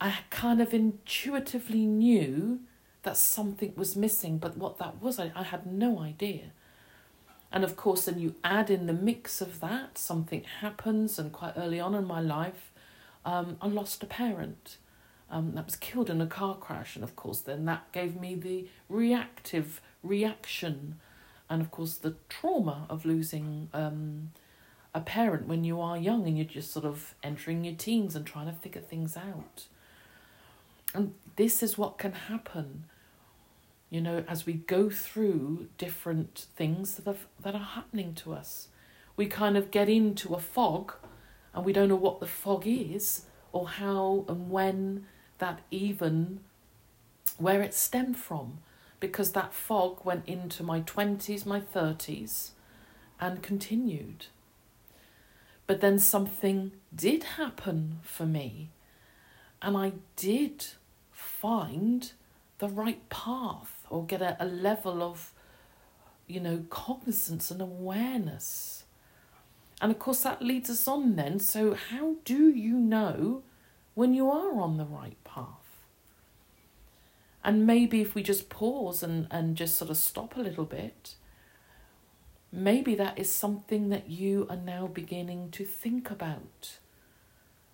I 0.03 0.15
kind 0.29 0.61
of 0.61 0.73
intuitively 0.73 1.85
knew 1.85 2.59
that 3.03 3.15
something 3.15 3.71
was 3.77 3.95
missing, 3.95 4.37
but 4.37 4.57
what 4.57 4.77
that 4.79 5.01
was, 5.01 5.17
I, 5.17 5.31
I 5.33 5.43
had 5.43 5.65
no 5.65 5.99
idea. 5.99 6.51
And 7.53 7.63
of 7.63 7.77
course, 7.77 8.03
then 8.03 8.19
you 8.19 8.35
add 8.43 8.69
in 8.69 8.85
the 8.85 8.91
mix 8.91 9.39
of 9.39 9.61
that, 9.61 9.97
something 9.97 10.43
happens, 10.59 11.17
and 11.17 11.31
quite 11.31 11.53
early 11.55 11.79
on 11.79 11.95
in 11.95 12.03
my 12.03 12.19
life, 12.19 12.73
um, 13.23 13.55
I 13.61 13.67
lost 13.67 14.03
a 14.03 14.05
parent 14.05 14.75
um, 15.31 15.53
that 15.55 15.65
was 15.65 15.77
killed 15.77 16.09
in 16.09 16.19
a 16.19 16.27
car 16.27 16.57
crash. 16.57 16.95
And 16.95 17.03
of 17.05 17.15
course, 17.15 17.39
then 17.39 17.63
that 17.63 17.89
gave 17.93 18.19
me 18.19 18.35
the 18.35 18.67
reactive 18.89 19.79
reaction, 20.03 20.99
and 21.49 21.61
of 21.61 21.71
course, 21.71 21.95
the 21.95 22.15
trauma 22.27 22.87
of 22.89 23.05
losing 23.05 23.69
um, 23.73 24.31
a 24.93 24.99
parent 24.99 25.47
when 25.47 25.63
you 25.63 25.79
are 25.79 25.97
young 25.97 26.27
and 26.27 26.37
you're 26.37 26.45
just 26.45 26.73
sort 26.73 26.83
of 26.83 27.15
entering 27.23 27.63
your 27.63 27.75
teens 27.75 28.17
and 28.17 28.25
trying 28.25 28.47
to 28.47 28.53
figure 28.53 28.81
things 28.81 29.15
out. 29.15 29.67
And 30.93 31.13
this 31.35 31.63
is 31.63 31.77
what 31.77 31.97
can 31.97 32.13
happen 32.13 32.85
you 33.93 34.01
know, 34.01 34.23
as 34.27 34.47
we 34.47 34.53
go 34.53 34.89
through 34.89 35.67
different 35.77 36.47
things 36.55 36.95
that 36.95 37.07
are, 37.07 37.15
that 37.39 37.53
are 37.53 37.59
happening 37.59 38.15
to 38.15 38.33
us. 38.33 38.69
We 39.15 39.27
kind 39.27 39.55
of 39.55 39.69
get 39.69 39.87
into 39.87 40.33
a 40.33 40.39
fog 40.39 40.95
and 41.53 41.63
we 41.63 41.73
don't 41.73 41.89
know 41.89 41.95
what 41.95 42.19
the 42.19 42.25
fog 42.25 42.65
is 42.65 43.25
or 43.51 43.67
how 43.67 44.25
and 44.27 44.49
when 44.49 45.05
that 45.37 45.59
even, 45.69 46.39
where 47.37 47.61
it 47.61 47.75
stemmed 47.75 48.17
from. 48.17 48.57
Because 48.99 49.33
that 49.33 49.53
fog 49.53 50.03
went 50.03 50.27
into 50.27 50.63
my 50.63 50.81
20s, 50.81 51.45
my 51.45 51.59
30s, 51.59 52.49
and 53.21 53.43
continued. 53.43 54.25
But 55.67 55.81
then 55.81 55.99
something 55.99 56.71
did 56.95 57.23
happen 57.23 57.99
for 58.01 58.25
me, 58.25 58.69
and 59.61 59.77
I 59.77 59.93
did 60.15 60.65
find 61.43 62.13
the 62.59 62.69
right 62.69 63.09
path 63.09 63.85
or 63.89 64.05
get 64.05 64.21
a, 64.21 64.37
a 64.39 64.45
level 64.45 65.03
of, 65.03 65.33
you 66.25 66.39
know, 66.39 66.63
cognizance 66.69 67.51
and 67.51 67.61
awareness. 67.61 68.85
And 69.81 69.91
of 69.91 69.99
course, 69.99 70.21
that 70.21 70.41
leads 70.41 70.69
us 70.69 70.87
on 70.87 71.17
then. 71.17 71.39
So, 71.39 71.73
how 71.73 72.15
do 72.23 72.49
you 72.49 72.75
know 72.75 73.43
when 73.93 74.13
you 74.13 74.31
are 74.31 74.57
on 74.61 74.77
the 74.77 74.85
right 74.85 75.21
path? 75.25 75.85
And 77.43 77.67
maybe 77.67 77.99
if 77.99 78.15
we 78.15 78.23
just 78.23 78.47
pause 78.47 79.03
and, 79.03 79.27
and 79.29 79.57
just 79.57 79.75
sort 79.75 79.91
of 79.91 79.97
stop 79.97 80.37
a 80.37 80.41
little 80.41 80.63
bit, 80.63 81.15
maybe 82.53 82.95
that 82.95 83.19
is 83.19 83.29
something 83.29 83.89
that 83.89 84.09
you 84.09 84.47
are 84.49 84.55
now 84.55 84.87
beginning 84.87 85.51
to 85.51 85.65
think 85.65 86.09
about. 86.09 86.77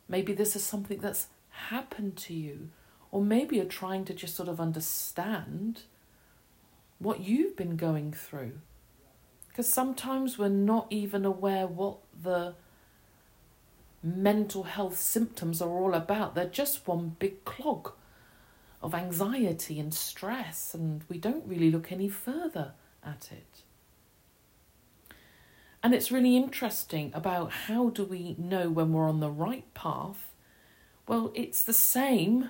Maybe 0.07 0.33
this 0.33 0.55
is 0.55 0.63
something 0.63 0.97
that's 0.97 1.27
happened 1.69 2.17
to 2.17 2.33
you, 2.33 2.69
or 3.11 3.21
maybe 3.21 3.55
you're 3.55 3.65
trying 3.65 4.05
to 4.05 4.13
just 4.13 4.35
sort 4.35 4.49
of 4.49 4.59
understand 4.59 5.83
what 6.99 7.21
you've 7.21 7.55
been 7.55 7.75
going 7.75 8.11
through. 8.11 8.53
Because 9.47 9.71
sometimes 9.71 10.37
we're 10.37 10.49
not 10.49 10.87
even 10.89 11.25
aware 11.25 11.67
what 11.67 11.97
the 12.21 12.53
mental 14.03 14.63
health 14.63 14.97
symptoms 14.97 15.61
are 15.61 15.69
all 15.69 15.93
about. 15.93 16.35
They're 16.35 16.45
just 16.45 16.87
one 16.87 17.15
big 17.19 17.43
clog 17.45 17.91
of 18.81 18.93
anxiety 18.93 19.79
and 19.79 19.93
stress, 19.93 20.73
and 20.73 21.03
we 21.09 21.17
don't 21.17 21.45
really 21.45 21.69
look 21.69 21.91
any 21.91 22.07
further 22.07 22.73
at 23.03 23.29
it. 23.31 23.63
And 25.81 25.93
it's 25.93 26.11
really 26.11 26.35
interesting 26.35 27.11
about 27.13 27.51
how 27.51 27.89
do 27.89 28.03
we 28.03 28.35
know 28.37 28.69
when 28.69 28.93
we're 28.93 29.09
on 29.09 29.19
the 29.19 29.29
right 29.29 29.73
path? 29.73 30.33
Well, 31.07 31.31
it's 31.35 31.63
the 31.63 31.73
same 31.73 32.49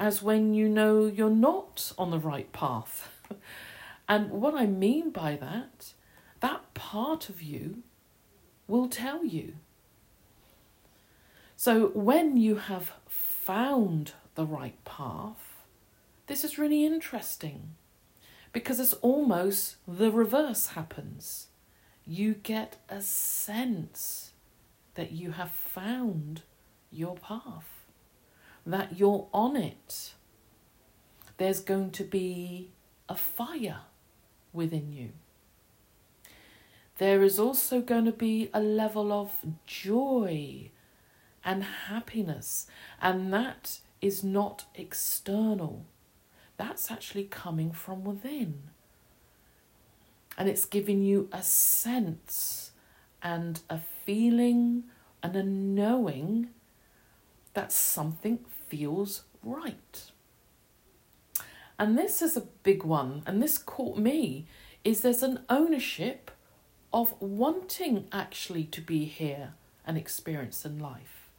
as 0.00 0.22
when 0.22 0.54
you 0.54 0.66
know 0.66 1.04
you're 1.04 1.28
not 1.28 1.92
on 1.98 2.10
the 2.10 2.18
right 2.18 2.50
path. 2.52 3.10
and 4.08 4.30
what 4.30 4.54
I 4.54 4.64
mean 4.64 5.10
by 5.10 5.36
that, 5.36 5.92
that 6.40 6.72
part 6.72 7.28
of 7.28 7.42
you 7.42 7.82
will 8.66 8.88
tell 8.88 9.26
you. 9.26 9.56
So 11.54 11.88
when 11.88 12.38
you 12.38 12.56
have 12.56 12.92
found 13.06 14.14
the 14.36 14.46
right 14.46 14.82
path, 14.86 15.66
this 16.28 16.44
is 16.44 16.56
really 16.56 16.86
interesting 16.86 17.74
because 18.54 18.80
it's 18.80 18.94
almost 18.94 19.76
the 19.86 20.10
reverse 20.10 20.68
happens. 20.68 21.48
You 22.06 22.34
get 22.34 22.76
a 22.88 23.02
sense 23.02 24.32
that 24.94 25.12
you 25.12 25.32
have 25.32 25.50
found 25.50 26.42
your 26.90 27.16
path, 27.16 27.79
that 28.66 28.98
you're 28.98 29.26
on 29.32 29.56
it. 29.56 30.14
There's 31.36 31.60
going 31.60 31.90
to 31.92 32.04
be 32.04 32.70
a 33.08 33.14
fire 33.14 33.80
within 34.52 34.92
you. 34.92 35.10
There 36.98 37.22
is 37.22 37.38
also 37.38 37.80
going 37.80 38.04
to 38.04 38.12
be 38.12 38.50
a 38.52 38.60
level 38.60 39.10
of 39.10 39.32
joy 39.66 40.70
and 41.42 41.64
happiness, 41.64 42.66
and 43.00 43.32
that 43.32 43.80
is 44.02 44.22
not 44.22 44.66
external. 44.74 45.86
That's 46.58 46.90
actually 46.90 47.24
coming 47.24 47.72
from 47.72 48.04
within. 48.04 48.64
And 50.36 50.48
it's 50.48 50.66
giving 50.66 51.02
you 51.02 51.28
a 51.32 51.42
sense 51.42 52.72
and 53.22 53.60
a 53.70 53.78
feeling 54.04 54.84
and 55.22 55.34
a 55.36 55.42
knowing 55.42 56.48
that 57.54 57.72
something 57.72 58.38
feels 58.68 59.22
right. 59.42 60.10
And 61.78 61.96
this 61.96 62.20
is 62.20 62.36
a 62.36 62.46
big 62.62 62.84
one, 62.84 63.22
and 63.26 63.42
this 63.42 63.56
caught 63.56 63.96
me, 63.96 64.46
is 64.84 65.00
there's 65.00 65.22
an 65.22 65.40
ownership 65.48 66.30
of 66.92 67.14
wanting 67.20 68.06
actually 68.12 68.64
to 68.64 68.80
be 68.80 69.04
here 69.04 69.54
and 69.86 69.96
experience 69.96 70.64
in 70.64 70.78
life. 70.78 71.30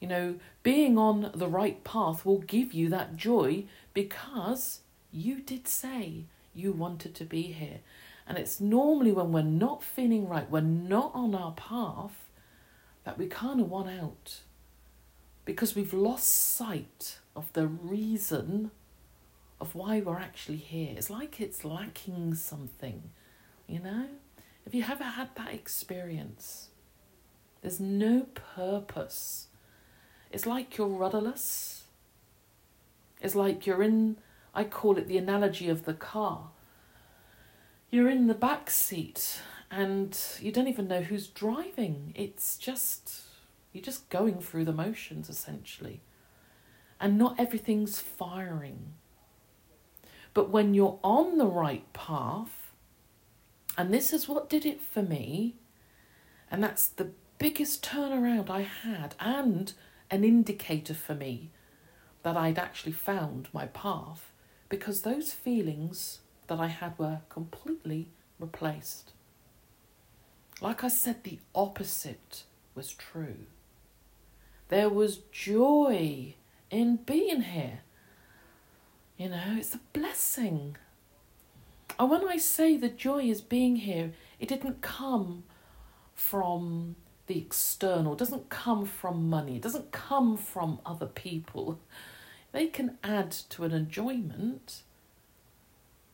You 0.00 0.08
know, 0.08 0.34
being 0.62 0.96
on 0.96 1.30
the 1.34 1.46
right 1.46 1.84
path 1.84 2.24
will 2.24 2.38
give 2.38 2.72
you 2.72 2.88
that 2.88 3.16
joy 3.16 3.64
because 3.92 4.80
you 5.12 5.40
did 5.40 5.68
say 5.68 6.24
you 6.54 6.72
wanted 6.72 7.14
to 7.16 7.24
be 7.24 7.42
here. 7.42 7.80
And 8.26 8.38
it's 8.38 8.60
normally 8.60 9.12
when 9.12 9.32
we're 9.32 9.42
not 9.42 9.82
feeling 9.82 10.28
right, 10.28 10.50
we're 10.50 10.60
not 10.60 11.12
on 11.14 11.34
our 11.34 11.52
path, 11.52 12.30
that 13.04 13.18
we 13.18 13.26
kind 13.26 13.60
of 13.60 13.70
want 13.70 13.88
out 13.88 14.40
because 15.50 15.74
we've 15.74 15.92
lost 15.92 16.56
sight 16.56 17.18
of 17.36 17.52
the 17.52 17.66
reason 17.66 18.70
of 19.60 19.74
why 19.74 20.00
we're 20.00 20.18
actually 20.18 20.58
here. 20.58 20.94
It's 20.96 21.10
like 21.10 21.40
it's 21.40 21.64
lacking 21.64 22.34
something, 22.34 23.10
you 23.66 23.80
know? 23.80 24.06
Have 24.64 24.74
you 24.74 24.84
ever 24.88 25.04
had 25.04 25.34
that 25.36 25.52
experience? 25.52 26.68
There's 27.62 27.80
no 27.80 28.26
purpose. 28.54 29.48
It's 30.30 30.46
like 30.46 30.76
you're 30.76 30.86
rudderless. 30.86 31.84
It's 33.20 33.34
like 33.34 33.66
you're 33.66 33.82
in, 33.82 34.16
I 34.54 34.64
call 34.64 34.96
it 34.96 35.08
the 35.08 35.18
analogy 35.18 35.68
of 35.68 35.84
the 35.84 35.94
car 35.94 36.50
you're 37.90 38.08
in 38.08 38.28
the 38.28 38.34
back 38.34 38.70
seat 38.70 39.40
and 39.70 40.18
you 40.40 40.52
don't 40.52 40.68
even 40.68 40.88
know 40.88 41.02
who's 41.02 41.26
driving. 41.26 42.12
It's 42.14 42.56
just, 42.56 43.22
you're 43.72 43.82
just 43.82 44.08
going 44.08 44.40
through 44.40 44.64
the 44.64 44.72
motions 44.72 45.28
essentially. 45.28 46.00
And 47.00 47.16
not 47.16 47.38
everything's 47.38 47.98
firing. 47.98 48.94
But 50.34 50.50
when 50.50 50.74
you're 50.74 50.98
on 51.02 51.38
the 51.38 51.46
right 51.46 51.90
path, 51.92 52.72
and 53.76 53.92
this 53.92 54.12
is 54.12 54.28
what 54.28 54.50
did 54.50 54.66
it 54.66 54.80
for 54.80 55.02
me, 55.02 55.56
and 56.50 56.62
that's 56.62 56.86
the 56.86 57.10
biggest 57.38 57.82
turnaround 57.82 58.50
I 58.50 58.62
had, 58.62 59.14
and 59.18 59.72
an 60.10 60.24
indicator 60.24 60.94
for 60.94 61.14
me 61.14 61.50
that 62.22 62.36
I'd 62.36 62.58
actually 62.58 62.92
found 62.92 63.48
my 63.52 63.66
path, 63.66 64.32
because 64.68 65.02
those 65.02 65.32
feelings 65.32 66.20
that 66.48 66.60
I 66.60 66.66
had 66.66 66.98
were 66.98 67.20
completely 67.28 68.10
replaced. 68.38 69.12
Like 70.60 70.84
I 70.84 70.88
said, 70.88 71.24
the 71.24 71.38
opposite 71.54 72.44
was 72.74 72.92
true. 72.92 73.46
There 74.70 74.88
was 74.88 75.18
joy 75.32 76.34
in 76.70 76.96
being 76.96 77.42
here. 77.42 77.80
You 79.16 79.30
know, 79.30 79.56
it's 79.58 79.74
a 79.74 79.80
blessing. 79.92 80.76
And 81.98 82.08
when 82.08 82.26
I 82.26 82.36
say 82.36 82.76
the 82.76 82.88
joy 82.88 83.24
is 83.24 83.40
being 83.40 83.76
here, 83.76 84.12
it 84.38 84.48
didn't 84.48 84.80
come 84.80 85.42
from 86.14 86.94
the 87.26 87.38
external, 87.38 88.12
it 88.12 88.18
doesn't 88.18 88.48
come 88.48 88.86
from 88.86 89.28
money, 89.28 89.56
it 89.56 89.62
doesn't 89.62 89.90
come 89.90 90.36
from 90.36 90.78
other 90.86 91.06
people. 91.06 91.80
They 92.52 92.66
can 92.66 92.98
add 93.02 93.32
to 93.50 93.64
an 93.64 93.72
enjoyment, 93.72 94.82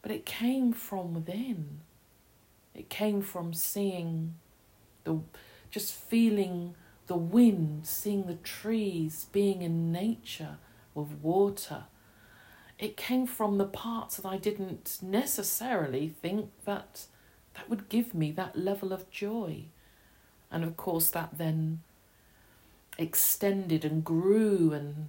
but 0.01 0.11
it 0.11 0.27
came 0.27 0.73
from 0.73 1.14
within. 1.14 1.81
It 2.75 2.88
came 2.88 3.23
from 3.23 3.53
seeing 3.53 4.35
the, 5.05 5.21
just 5.71 5.95
feeling 5.95 6.75
the 7.07 7.16
wind, 7.16 7.87
seeing 7.87 8.27
the 8.27 8.35
trees, 8.35 9.27
being 9.33 9.62
in 9.62 9.92
nature 9.92 10.59
with 10.95 11.12
water. 11.23 11.85
It 12.79 12.97
came 12.97 13.27
from 13.27 13.59
the 13.59 13.66
parts 13.66 14.16
that 14.16 14.27
I 14.27 14.37
didn't 14.37 14.99
necessarily 15.01 16.09
think 16.09 16.51
that 16.64 17.07
that 17.55 17.71
would 17.71 17.88
give 17.88 18.14
me 18.14 18.33
that 18.33 18.59
level 18.59 18.92
of 18.92 19.11
joy. 19.11 19.64
And 20.51 20.62
of 20.62 20.77
course, 20.77 21.11
that 21.11 21.38
then 21.38 21.81
extended 22.99 23.85
and 23.85 24.05
grew, 24.05 24.73
and 24.73 25.09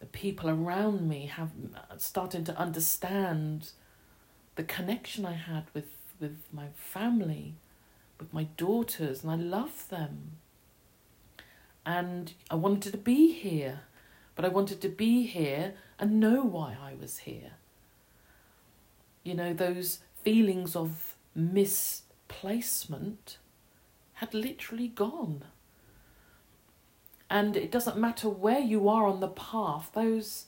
the 0.00 0.06
people 0.06 0.50
around 0.50 1.08
me 1.08 1.26
have 1.26 1.50
started 1.96 2.44
to 2.46 2.58
understand 2.58 3.70
the 4.56 4.62
connection 4.62 5.24
I 5.24 5.34
had 5.34 5.64
with, 5.72 5.90
with 6.20 6.38
my 6.52 6.66
family, 6.74 7.54
with 8.18 8.32
my 8.32 8.44
daughters, 8.56 9.22
and 9.22 9.30
I 9.30 9.36
love 9.36 9.88
them. 9.88 10.32
And 11.88 12.34
I 12.50 12.54
wanted 12.54 12.92
to 12.92 12.98
be 12.98 13.32
here, 13.32 13.80
but 14.34 14.44
I 14.44 14.48
wanted 14.48 14.82
to 14.82 14.90
be 14.90 15.24
here 15.24 15.72
and 15.98 16.20
know 16.20 16.42
why 16.42 16.76
I 16.78 16.92
was 16.92 17.20
here. 17.20 17.52
You 19.24 19.32
know, 19.32 19.54
those 19.54 20.00
feelings 20.22 20.76
of 20.76 21.16
misplacement 21.34 23.38
had 24.12 24.34
literally 24.34 24.88
gone. 24.88 25.44
And 27.30 27.56
it 27.56 27.72
doesn't 27.72 27.96
matter 27.96 28.28
where 28.28 28.60
you 28.60 28.90
are 28.90 29.06
on 29.06 29.20
the 29.20 29.28
path, 29.28 29.92
those 29.94 30.44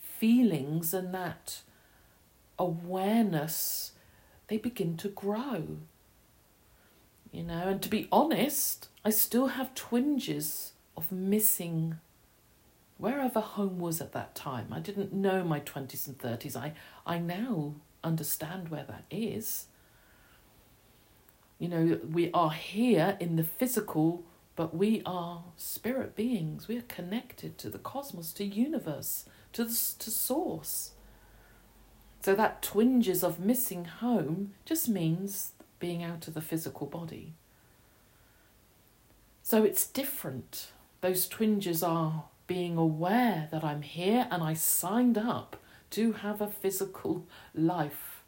feelings 0.00 0.94
and 0.94 1.12
that 1.12 1.60
awareness, 2.58 3.92
they 4.46 4.56
begin 4.56 4.96
to 4.96 5.08
grow. 5.08 5.80
You 7.30 7.42
know, 7.42 7.68
and 7.68 7.82
to 7.82 7.90
be 7.90 8.08
honest, 8.10 8.88
I 9.04 9.10
still 9.10 9.48
have 9.48 9.74
twinges 9.74 10.72
of 10.98 11.12
missing 11.12 11.96
wherever 12.98 13.38
home 13.38 13.78
was 13.78 14.00
at 14.00 14.12
that 14.12 14.34
time. 14.34 14.66
I 14.72 14.80
didn't 14.80 15.12
know 15.12 15.44
my 15.44 15.60
20s 15.60 16.08
and 16.08 16.18
30s. 16.18 16.56
I, 16.56 16.72
I 17.06 17.18
now 17.18 17.76
understand 18.02 18.68
where 18.68 18.82
that 18.82 19.04
is. 19.08 19.66
You 21.60 21.68
know, 21.68 22.00
we 22.10 22.32
are 22.32 22.50
here 22.50 23.16
in 23.20 23.36
the 23.36 23.44
physical, 23.44 24.24
but 24.56 24.74
we 24.74 25.02
are 25.06 25.44
spirit 25.56 26.16
beings. 26.16 26.66
We 26.66 26.76
are 26.78 26.82
connected 26.82 27.58
to 27.58 27.70
the 27.70 27.78
cosmos, 27.78 28.32
to 28.32 28.44
universe, 28.44 29.26
to 29.52 29.64
the, 29.64 29.70
to 30.00 30.10
source. 30.10 30.92
So 32.22 32.34
that 32.34 32.60
twinges 32.60 33.22
of 33.22 33.38
missing 33.38 33.84
home 33.84 34.54
just 34.64 34.88
means 34.88 35.52
being 35.78 36.02
out 36.02 36.26
of 36.26 36.34
the 36.34 36.40
physical 36.40 36.88
body. 36.88 37.34
So 39.44 39.62
it's 39.62 39.86
different. 39.86 40.72
Those 41.00 41.28
twinges 41.28 41.82
are 41.82 42.24
being 42.46 42.76
aware 42.76 43.48
that 43.50 43.62
I'm 43.64 43.82
here 43.82 44.26
and 44.30 44.42
I 44.42 44.54
signed 44.54 45.18
up 45.18 45.56
to 45.90 46.12
have 46.12 46.40
a 46.40 46.48
physical 46.48 47.26
life. 47.54 48.22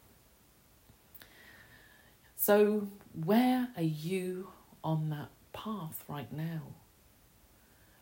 So, 2.35 2.87
where 3.13 3.69
are 3.77 3.83
you 3.83 4.49
on 4.83 5.09
that 5.09 5.29
path 5.53 6.03
right 6.07 6.31
now? 6.31 6.61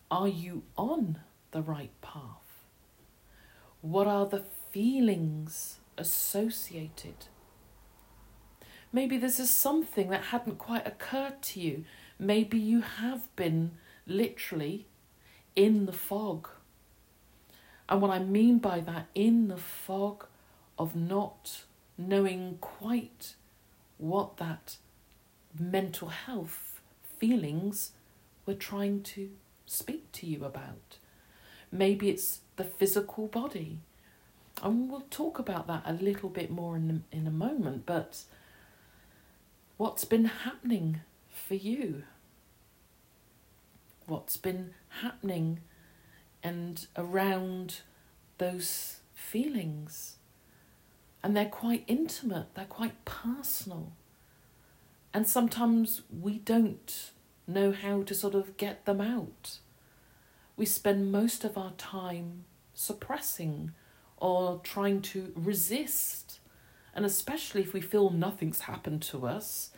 Are 0.10 0.28
you 0.28 0.64
on 0.78 1.20
the 1.52 1.62
right 1.62 1.92
path? 2.02 2.66
What 3.82 4.08
are 4.08 4.26
the 4.26 4.44
feelings 4.72 5.80
associated. 6.00 7.28
Maybe 8.92 9.18
this 9.18 9.40
is 9.40 9.52
something 9.52 10.10
that 10.10 10.26
hadn't 10.26 10.58
quite 10.58 10.88
occurred 10.88 11.42
to 11.44 11.60
you. 11.60 11.86
Maybe 12.18 12.58
you 12.58 12.82
have 12.82 13.34
been 13.36 13.72
literally 14.10 14.88
in 15.56 15.86
the 15.86 15.94
fog. 15.94 16.50
And 17.88 18.02
what 18.02 18.12
I 18.12 18.20
mean 18.20 18.60
by 18.60 18.80
that, 18.82 19.08
in 19.16 19.48
the 19.48 19.58
fog 19.58 20.26
of 20.78 20.96
not 20.96 21.64
knowing 21.98 22.58
quite 22.62 23.36
what 23.98 24.38
that 24.38 24.78
mental 25.58 26.10
health 26.10 26.82
feelings 27.18 27.92
were 28.46 28.54
trying 28.54 29.02
to 29.02 29.30
speak 29.66 30.12
to 30.14 30.26
you 30.26 30.46
about. 30.46 30.98
Maybe 31.72 32.10
it's 32.10 32.42
the 32.56 32.64
physical 32.64 33.28
body. 33.28 33.80
And 34.62 34.90
we'll 34.90 35.06
talk 35.10 35.40
about 35.40 35.68
that 35.68 35.84
a 35.86 35.94
little 35.94 36.30
bit 36.30 36.50
more 36.50 36.76
in, 36.76 37.04
in 37.12 37.28
a 37.28 37.32
moment, 37.32 37.86
but 37.86 38.24
what's 39.78 40.06
been 40.06 40.26
happening 40.26 41.02
for 41.30 41.56
you? 41.56 42.04
What's 44.10 44.38
been 44.38 44.74
happening 45.04 45.60
and 46.42 46.88
around 46.98 47.82
those 48.40 49.02
feelings? 49.14 50.16
And 51.22 51.38
they're 51.38 51.46
quite 51.46 51.84
intimate, 51.86 52.48
they're 52.56 52.66
quite 52.66 53.06
personal. 53.06 53.92
And 55.14 55.28
sometimes 55.28 56.02
we 56.10 56.40
don't 56.40 57.12
know 57.46 57.72
how 57.72 58.02
to 58.02 58.16
sort 58.16 58.34
of 58.34 58.58
get 58.58 58.86
them 58.86 59.00
out. 59.00 59.60
We 60.58 60.66
spend 60.66 61.12
most 61.12 61.44
of 61.44 61.56
our 61.56 61.74
time 61.78 62.46
suppressing 62.74 63.74
or 64.18 64.60
trying 64.64 65.04
to 65.04 65.32
resist. 65.36 66.40
And 66.96 67.06
especially 67.06 67.62
if 67.62 67.74
we 67.74 67.82
feel 67.82 68.10
nothing's 68.10 68.62
happened 68.62 69.04
to 69.04 69.28
us, 69.28 69.70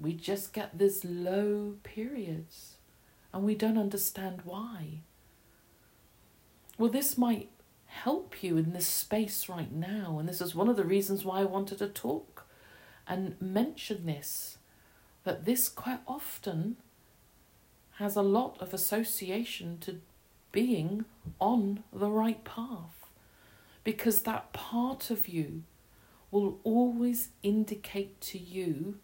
we 0.00 0.12
just 0.12 0.52
get 0.52 0.76
these 0.76 1.04
low 1.04 1.76
periods 1.84 2.75
and 3.36 3.44
we 3.44 3.54
don't 3.54 3.76
understand 3.76 4.40
why. 4.46 5.00
Well, 6.78 6.90
this 6.90 7.18
might 7.18 7.50
help 7.84 8.42
you 8.42 8.56
in 8.56 8.72
this 8.72 8.86
space 8.86 9.46
right 9.46 9.70
now, 9.70 10.16
and 10.18 10.26
this 10.26 10.40
is 10.40 10.54
one 10.54 10.70
of 10.70 10.76
the 10.76 10.84
reasons 10.84 11.22
why 11.22 11.40
I 11.40 11.44
wanted 11.44 11.76
to 11.78 11.88
talk 11.88 12.46
and 13.06 13.36
mention 13.38 14.06
this 14.06 14.56
that 15.24 15.44
this 15.44 15.68
quite 15.68 16.00
often 16.08 16.76
has 17.98 18.16
a 18.16 18.22
lot 18.22 18.56
of 18.58 18.72
association 18.72 19.76
to 19.80 20.00
being 20.50 21.04
on 21.38 21.84
the 21.92 22.10
right 22.10 22.42
path 22.42 23.10
because 23.84 24.22
that 24.22 24.54
part 24.54 25.10
of 25.10 25.28
you 25.28 25.64
will 26.30 26.58
always 26.64 27.28
indicate 27.42 28.18
to 28.22 28.38
you 28.38 28.98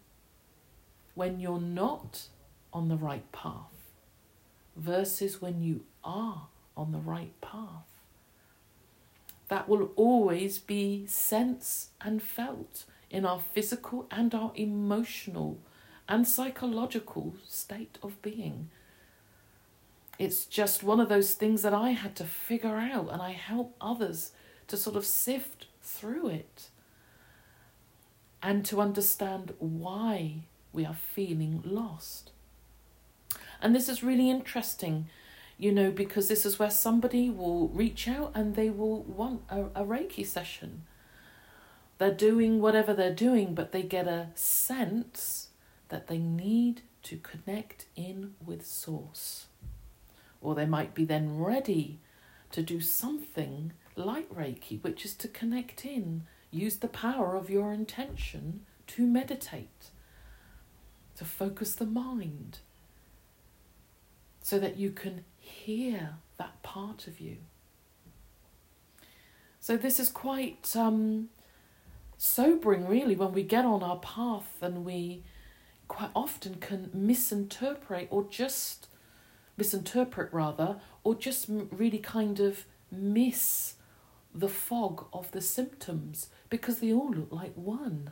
when 1.13 1.39
you're 1.39 1.61
not 1.61 2.29
on 2.71 2.87
the 2.87 2.97
right 2.97 3.31
path 3.31 3.72
versus 4.75 5.41
when 5.41 5.61
you 5.61 5.85
are 6.03 6.47
on 6.75 6.91
the 6.91 6.99
right 6.99 7.39
path. 7.41 7.85
That 9.49 9.69
will 9.69 9.91
always 9.95 10.59
be 10.59 11.05
sense 11.07 11.89
and 12.01 12.21
felt 12.21 12.85
in 13.09 13.25
our 13.25 13.39
physical 13.39 14.07
and 14.09 14.33
our 14.33 14.51
emotional 14.55 15.59
and 16.07 16.27
psychological 16.27 17.35
state 17.47 17.97
of 18.01 18.21
being. 18.21 18.69
It's 20.19 20.45
just 20.45 20.83
one 20.83 20.99
of 20.99 21.09
those 21.09 21.33
things 21.33 21.61
that 21.61 21.73
I 21.73 21.91
had 21.91 22.15
to 22.17 22.23
figure 22.23 22.77
out, 22.77 23.09
and 23.11 23.21
I 23.21 23.31
help 23.31 23.75
others 23.79 24.31
to 24.67 24.77
sort 24.77 24.95
of 24.95 25.05
sift 25.05 25.67
through 25.81 26.29
it 26.29 26.69
and 28.41 28.65
to 28.65 28.81
understand 28.81 29.53
why 29.59 30.43
we 30.71 30.85
are 30.85 30.95
feeling 30.95 31.61
lost. 31.65 32.31
And 33.63 33.73
this 33.73 33.87
is 33.87 34.03
really 34.03 34.29
interesting, 34.29 35.07
you 35.57 35.71
know, 35.71 35.89
because 35.89 36.27
this 36.27 36.45
is 36.45 36.59
where 36.59 36.69
somebody 36.69 37.29
will 37.29 37.69
reach 37.69 38.09
out 38.09 38.33
and 38.35 38.55
they 38.55 38.69
will 38.69 39.03
want 39.03 39.43
a, 39.49 39.61
a 39.73 39.85
Reiki 39.85 40.25
session. 40.25 40.83
They're 41.97 42.13
doing 42.13 42.59
whatever 42.59 42.93
they're 42.93 43.15
doing, 43.15 43.55
but 43.55 43.71
they 43.71 43.81
get 43.81 44.05
a 44.05 44.27
sense 44.35 45.47
that 45.87 46.07
they 46.07 46.17
need 46.17 46.81
to 47.03 47.15
connect 47.17 47.85
in 47.95 48.33
with 48.45 48.65
Source. 48.65 49.45
Or 50.41 50.55
they 50.55 50.65
might 50.65 50.93
be 50.93 51.05
then 51.05 51.39
ready 51.39 52.01
to 52.51 52.61
do 52.61 52.81
something 52.81 53.71
like 53.95 54.29
Reiki, 54.29 54.83
which 54.83 55.05
is 55.05 55.15
to 55.15 55.29
connect 55.29 55.85
in, 55.85 56.23
use 56.51 56.75
the 56.77 56.89
power 56.89 57.37
of 57.37 57.49
your 57.49 57.71
intention 57.71 58.65
to 58.87 59.07
meditate, 59.07 59.91
to 61.15 61.23
focus 61.23 61.75
the 61.75 61.85
mind, 61.85 62.59
so 64.43 64.59
that 64.59 64.77
you 64.77 64.91
can 64.91 65.23
hear 65.39 66.15
that 66.37 66.61
part 66.61 67.07
of 67.07 67.19
you. 67.19 67.37
So, 69.59 69.77
this 69.77 69.99
is 69.99 70.09
quite 70.09 70.75
um, 70.75 71.29
sobering, 72.17 72.85
really, 72.85 73.15
when 73.15 73.31
we 73.31 73.41
get 73.41 73.63
on 73.63 73.81
our 73.81 73.97
path 73.97 74.57
and 74.61 74.83
we 74.83 75.23
quite 75.87 76.11
often 76.13 76.55
can 76.55 76.89
misinterpret 76.93 78.09
or 78.11 78.25
just 78.29 78.87
misinterpret 79.57 80.33
rather 80.33 80.77
or 81.03 81.15
just 81.15 81.45
really 81.47 81.99
kind 81.99 82.39
of 82.39 82.65
miss 82.91 83.75
the 84.33 84.49
fog 84.49 85.05
of 85.13 85.31
the 85.31 85.41
symptoms 85.41 86.27
because 86.49 86.79
they 86.79 86.91
all 86.91 87.11
look 87.11 87.31
like 87.31 87.53
one 87.53 88.09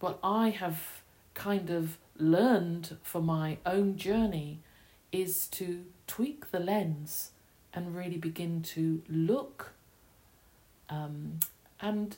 what 0.00 0.18
i 0.22 0.48
have 0.48 1.02
kind 1.34 1.68
of 1.68 1.98
learned 2.18 2.96
for 3.02 3.22
my 3.22 3.58
own 3.64 3.96
journey 3.96 4.60
is 5.12 5.46
to 5.46 5.84
tweak 6.06 6.50
the 6.50 6.60
lens 6.60 7.30
and 7.72 7.94
really 7.94 8.18
begin 8.18 8.62
to 8.62 9.02
look 9.08 9.72
um, 10.90 11.38
and 11.80 12.16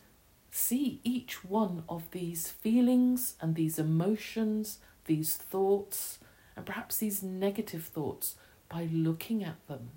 see 0.50 1.00
each 1.04 1.44
one 1.44 1.84
of 1.88 2.10
these 2.10 2.48
feelings 2.48 3.34
and 3.40 3.54
these 3.54 3.78
emotions, 3.78 4.78
these 5.06 5.36
thoughts, 5.36 6.18
and 6.56 6.66
perhaps 6.66 6.98
these 6.98 7.22
negative 7.22 7.84
thoughts 7.84 8.36
by 8.68 8.88
looking 8.92 9.44
at 9.44 9.66
them. 9.68 9.90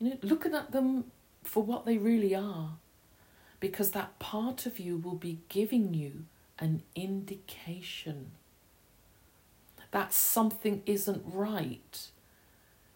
You 0.00 0.10
know, 0.10 0.18
looking 0.22 0.54
at 0.54 0.72
them 0.72 1.04
for 1.42 1.62
what 1.62 1.86
they 1.86 1.98
really 1.98 2.34
are, 2.34 2.76
because 3.60 3.92
that 3.92 4.18
part 4.18 4.66
of 4.66 4.78
you 4.78 4.96
will 4.96 5.14
be 5.14 5.40
giving 5.48 5.94
you 5.94 6.24
an 6.58 6.82
indication 6.94 8.32
that 9.90 10.12
something 10.12 10.82
isn't 10.86 11.22
right 11.24 12.08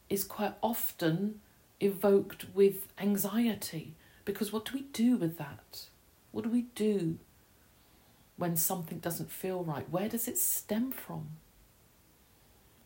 is 0.09 0.25
quite 0.25 0.55
often 0.63 1.41
evoked 1.81 2.47
with 2.55 2.89
anxiety 2.99 3.95
because 4.25 4.53
what 4.53 4.65
do 4.65 4.73
we 4.75 4.83
do 4.93 5.17
with 5.17 5.39
that? 5.39 5.89
What 6.33 6.45
do 6.45 6.51
we 6.51 6.67
do 6.75 7.19
when 8.37 8.57
something 8.57 8.99
doesn't 8.99 9.31
feel 9.31 9.65
right? 9.65 9.89
Where 9.89 10.09
does 10.09 10.29
it 10.29 10.39
stem 10.39 10.91
from? 10.91 11.29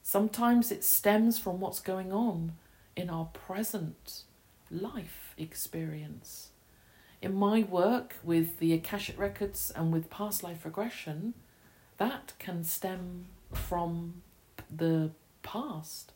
Sometimes 0.02 0.70
it 0.70 0.84
stems 0.84 1.38
from 1.38 1.60
what's 1.60 1.80
going 1.80 2.12
on 2.12 2.52
in 2.96 3.08
our 3.10 3.26
present 3.26 4.22
life 4.70 5.34
experience. 5.36 6.51
In 7.22 7.36
my 7.36 7.62
work 7.62 8.16
with 8.24 8.58
the 8.58 8.72
Akashic 8.72 9.16
Records 9.16 9.72
and 9.76 9.92
with 9.92 10.10
past 10.10 10.42
life 10.42 10.64
regression, 10.64 11.34
that 11.98 12.32
can 12.40 12.64
stem 12.64 13.26
from 13.52 14.22
the 14.68 15.10
past. 15.44 16.10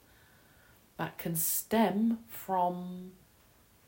That 0.96 1.16
can 1.16 1.36
stem 1.36 2.18
from 2.26 3.12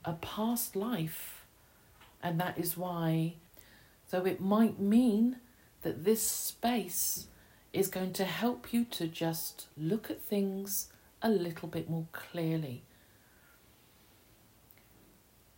a 0.04 0.12
past 0.12 0.76
life, 0.76 1.44
and 2.22 2.40
that 2.40 2.56
is 2.56 2.76
why. 2.76 3.34
So 4.06 4.24
it 4.24 4.40
might 4.40 4.78
mean 4.78 5.38
that 5.82 6.04
this 6.04 6.22
space 6.22 7.26
is 7.72 7.88
going 7.88 8.12
to 8.12 8.24
help 8.26 8.72
you 8.72 8.84
to 8.84 9.08
just 9.08 9.66
look 9.76 10.08
at 10.08 10.22
things 10.22 10.92
a 11.20 11.28
little 11.28 11.66
bit 11.66 11.90
more 11.90 12.06
clearly. 12.12 12.84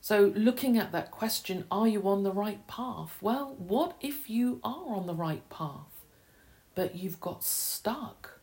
So, 0.02 0.32
looking 0.34 0.78
at 0.78 0.92
that 0.92 1.10
question, 1.10 1.64
are 1.70 1.86
you 1.86 2.08
on 2.08 2.22
the 2.22 2.32
right 2.32 2.66
path? 2.66 3.18
Well, 3.20 3.54
what 3.58 3.96
if 4.00 4.30
you 4.30 4.60
are 4.64 4.86
on 4.86 5.06
the 5.06 5.14
right 5.14 5.48
path, 5.50 6.04
but 6.74 6.94
you've 6.94 7.20
got 7.20 7.44
stuck 7.44 8.40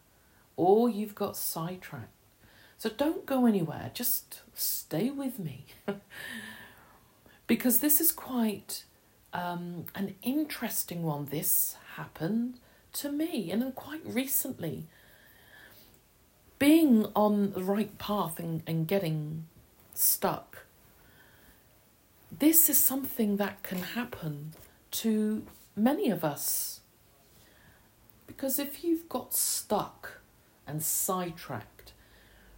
or 0.56 0.88
you've 0.88 1.16
got 1.16 1.36
sidetracked? 1.36 2.12
So 2.78 2.90
don't 2.92 3.26
go 3.26 3.48
anywhere, 3.48 3.90
just 3.94 4.42
stay 4.54 5.10
with 5.10 5.40
me. 5.40 5.66
because 7.48 7.80
this 7.80 8.00
is 8.00 8.12
quite 8.12 8.84
um, 9.34 9.86
an 9.96 10.16
interesting 10.22 11.02
one. 11.02 11.26
This 11.26 11.76
happened 11.96 12.60
to 12.94 13.12
me, 13.12 13.52
and 13.52 13.74
quite 13.74 14.02
recently. 14.06 14.86
Being 16.60 17.08
on 17.16 17.52
the 17.54 17.64
right 17.64 17.98
path 17.98 18.40
and, 18.40 18.62
and 18.68 18.88
getting 18.88 19.46
stuck, 19.94 20.67
this 22.40 22.70
is 22.70 22.78
something 22.78 23.38
that 23.38 23.64
can 23.64 23.80
happen 23.80 24.54
to 24.92 25.46
many 25.76 26.10
of 26.10 26.24
us. 26.24 26.82
Because 28.26 28.60
if 28.60 28.84
you've 28.84 29.10
got 29.10 29.34
stuck 29.34 30.22
and 30.68 30.84
sidetracked, 30.84 31.94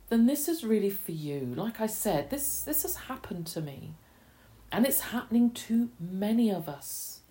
then 0.09 0.25
this 0.25 0.47
is 0.47 0.63
really 0.63 0.89
for 0.89 1.11
you. 1.11 1.53
Like 1.55 1.79
I 1.79 1.87
said, 1.87 2.29
this 2.29 2.61
this 2.63 2.81
has 2.81 2.95
happened 2.95 3.47
to 3.47 3.61
me. 3.61 3.93
And 4.71 4.85
it's 4.85 5.01
happening 5.01 5.51
to 5.51 5.89
many 5.99 6.51
of 6.51 6.69
us. 6.69 7.21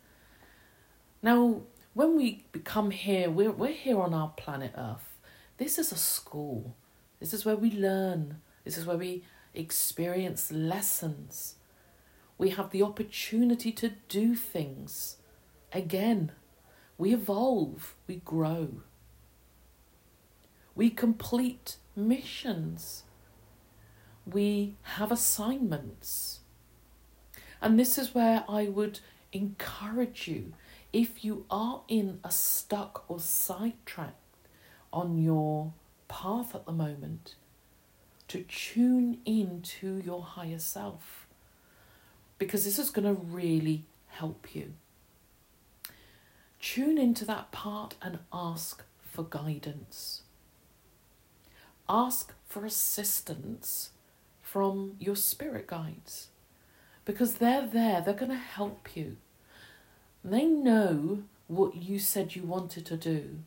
Now, 1.22 1.62
when 1.94 2.16
we 2.16 2.44
become 2.52 2.90
here, 2.90 3.30
we're, 3.30 3.52
we're 3.52 3.72
here 3.72 4.00
on 4.00 4.12
our 4.12 4.30
planet 4.36 4.72
Earth. 4.76 5.16
This 5.56 5.78
is 5.78 5.92
a 5.92 5.96
school. 5.96 6.76
This 7.20 7.32
is 7.32 7.44
where 7.44 7.56
we 7.56 7.70
learn. 7.70 8.40
This 8.64 8.76
is 8.76 8.86
where 8.86 8.96
we 8.96 9.24
experience 9.54 10.50
lessons. 10.50 11.56
We 12.38 12.50
have 12.50 12.70
the 12.70 12.82
opportunity 12.82 13.72
to 13.72 13.92
do 14.08 14.36
things. 14.36 15.16
Again, 15.72 16.32
we 16.96 17.12
evolve, 17.12 17.94
we 18.06 18.16
grow. 18.16 18.82
We 20.74 20.90
complete 20.90 21.76
missions. 21.96 23.02
We 24.24 24.76
have 24.82 25.10
assignments. 25.10 26.40
And 27.60 27.78
this 27.78 27.98
is 27.98 28.14
where 28.14 28.44
I 28.48 28.66
would 28.68 29.00
encourage 29.32 30.28
you 30.28 30.54
if 30.92 31.24
you 31.24 31.44
are 31.50 31.82
in 31.88 32.20
a 32.24 32.30
stuck 32.30 33.04
or 33.08 33.18
sidetracked 33.18 34.14
on 34.92 35.18
your 35.18 35.72
path 36.06 36.54
at 36.54 36.66
the 36.66 36.72
moment 36.72 37.34
to 38.28 38.42
tune 38.44 39.18
in 39.24 39.60
to 39.62 40.00
your 40.04 40.22
higher 40.22 40.58
self 40.58 41.27
because 42.38 42.64
this 42.64 42.78
is 42.78 42.90
going 42.90 43.06
to 43.06 43.20
really 43.20 43.84
help 44.08 44.54
you. 44.54 44.74
Tune 46.60 46.98
into 46.98 47.24
that 47.24 47.52
part 47.52 47.94
and 48.02 48.18
ask 48.32 48.82
for 49.00 49.24
guidance. 49.24 50.22
Ask 51.88 52.34
for 52.46 52.64
assistance 52.64 53.90
from 54.42 54.96
your 54.98 55.16
spirit 55.16 55.66
guides 55.66 56.28
because 57.04 57.34
they're 57.34 57.66
there, 57.66 58.00
they're 58.00 58.14
going 58.14 58.30
to 58.30 58.36
help 58.36 58.96
you. 58.96 59.16
They 60.24 60.44
know 60.44 61.22
what 61.46 61.76
you 61.76 61.98
said 61.98 62.36
you 62.36 62.42
wanted 62.42 62.84
to 62.86 62.96
do. 62.96 63.38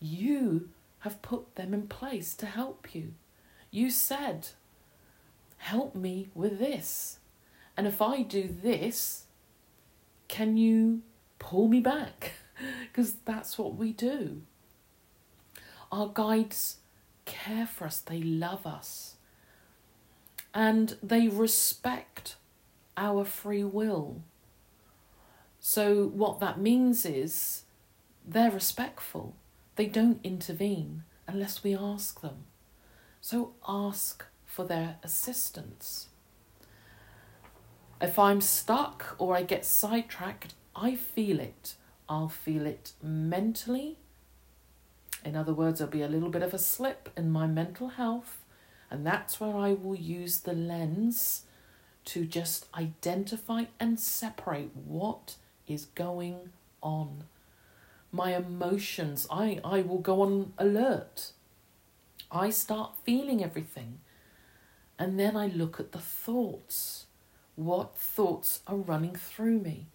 You 0.00 0.68
have 1.00 1.22
put 1.22 1.56
them 1.56 1.74
in 1.74 1.88
place 1.88 2.34
to 2.36 2.46
help 2.46 2.94
you. 2.94 3.14
You 3.70 3.90
said, 3.90 4.48
Help 5.56 5.94
me 5.94 6.28
with 6.34 6.58
this. 6.58 7.18
And 7.76 7.86
if 7.86 8.02
I 8.02 8.22
do 8.22 8.54
this, 8.62 9.24
can 10.28 10.56
you 10.56 11.02
pull 11.38 11.68
me 11.68 11.80
back? 11.80 12.32
Because 12.82 13.14
that's 13.24 13.58
what 13.58 13.74
we 13.74 13.92
do. 13.92 14.42
Our 15.90 16.08
guides 16.14 16.76
care 17.24 17.66
for 17.66 17.86
us, 17.86 17.98
they 17.98 18.22
love 18.22 18.66
us, 18.66 19.16
and 20.54 20.96
they 21.02 21.26
respect 21.26 22.36
our 22.96 23.24
free 23.24 23.64
will. 23.64 24.22
So, 25.58 26.06
what 26.08 26.40
that 26.40 26.60
means 26.60 27.04
is 27.04 27.62
they're 28.26 28.50
respectful, 28.50 29.34
they 29.76 29.86
don't 29.86 30.20
intervene 30.22 31.04
unless 31.26 31.64
we 31.64 31.76
ask 31.76 32.20
them. 32.20 32.44
So, 33.20 33.54
ask 33.66 34.24
for 34.44 34.64
their 34.64 34.96
assistance. 35.02 36.08
If 38.02 38.18
I'm 38.18 38.40
stuck 38.40 39.14
or 39.18 39.36
I 39.36 39.44
get 39.44 39.64
sidetracked, 39.64 40.54
I 40.74 40.96
feel 40.96 41.38
it. 41.38 41.76
I'll 42.08 42.28
feel 42.28 42.66
it 42.66 42.94
mentally. 43.00 43.96
In 45.24 45.36
other 45.36 45.54
words, 45.54 45.78
there'll 45.78 45.92
be 45.92 46.02
a 46.02 46.08
little 46.08 46.28
bit 46.28 46.42
of 46.42 46.52
a 46.52 46.58
slip 46.58 47.10
in 47.16 47.30
my 47.30 47.46
mental 47.46 47.90
health, 47.90 48.44
and 48.90 49.06
that's 49.06 49.38
where 49.38 49.54
I 49.54 49.74
will 49.74 49.94
use 49.94 50.40
the 50.40 50.52
lens 50.52 51.42
to 52.06 52.24
just 52.24 52.66
identify 52.74 53.66
and 53.78 54.00
separate 54.00 54.74
what 54.74 55.36
is 55.68 55.84
going 55.84 56.50
on. 56.82 57.22
My 58.10 58.34
emotions, 58.34 59.28
I, 59.30 59.60
I 59.64 59.82
will 59.82 59.98
go 59.98 60.22
on 60.22 60.54
alert. 60.58 61.30
I 62.32 62.50
start 62.50 62.96
feeling 63.04 63.44
everything. 63.44 64.00
And 64.98 65.20
then 65.20 65.36
I 65.36 65.46
look 65.46 65.78
at 65.78 65.92
the 65.92 66.00
thoughts. 66.00 67.06
What 67.56 67.96
thoughts 67.96 68.60
are 68.66 68.76
running 68.76 69.14
through 69.14 69.60
me? 69.60 69.86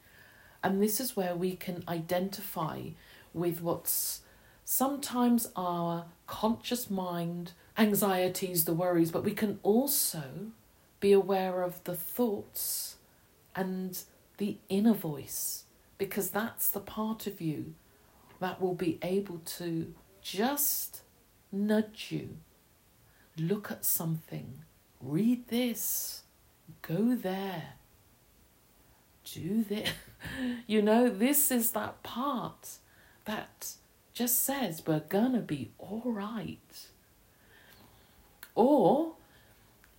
And 0.64 0.82
this 0.82 1.00
is 1.00 1.16
where 1.16 1.36
we 1.36 1.56
can 1.56 1.84
identify 1.88 2.90
with 3.34 3.62
what's 3.62 4.22
sometimes 4.66 5.50
our 5.56 6.06
conscious 6.26 6.90
mind, 6.90 7.54
anxieties, 7.78 8.66
the 8.66 8.74
worries, 8.74 9.12
but 9.12 9.24
we 9.24 9.32
can 9.32 9.60
also 9.64 10.24
be 11.00 11.12
aware 11.12 11.62
of 11.62 11.84
the 11.84 11.96
thoughts 11.96 12.98
and 13.56 14.04
the 14.38 14.58
inner 14.70 14.94
voice, 14.94 15.64
because 15.98 16.30
that's 16.30 16.70
the 16.70 16.80
part 16.80 17.28
of 17.28 17.40
you 17.40 17.74
that 18.40 18.62
will 18.62 18.76
be 18.76 19.00
able 19.02 19.40
to 19.46 19.94
just 20.22 21.02
nudge 21.52 22.08
you. 22.12 22.38
Look 23.38 23.72
at 23.72 23.86
something, 23.86 24.60
read 25.02 25.48
this, 25.48 26.24
go 26.82 27.16
there, 27.16 27.74
do 29.34 29.64
this. 29.64 29.90
you 30.68 30.82
know, 30.82 31.10
this 31.10 31.52
is 31.52 31.72
that 31.72 32.04
part 32.04 32.78
that 33.26 33.74
just 34.14 34.44
says 34.44 34.82
we're 34.86 35.00
gonna 35.02 35.42
be 35.42 35.72
all 35.78 36.04
right. 36.06 36.88
Or 38.56 39.14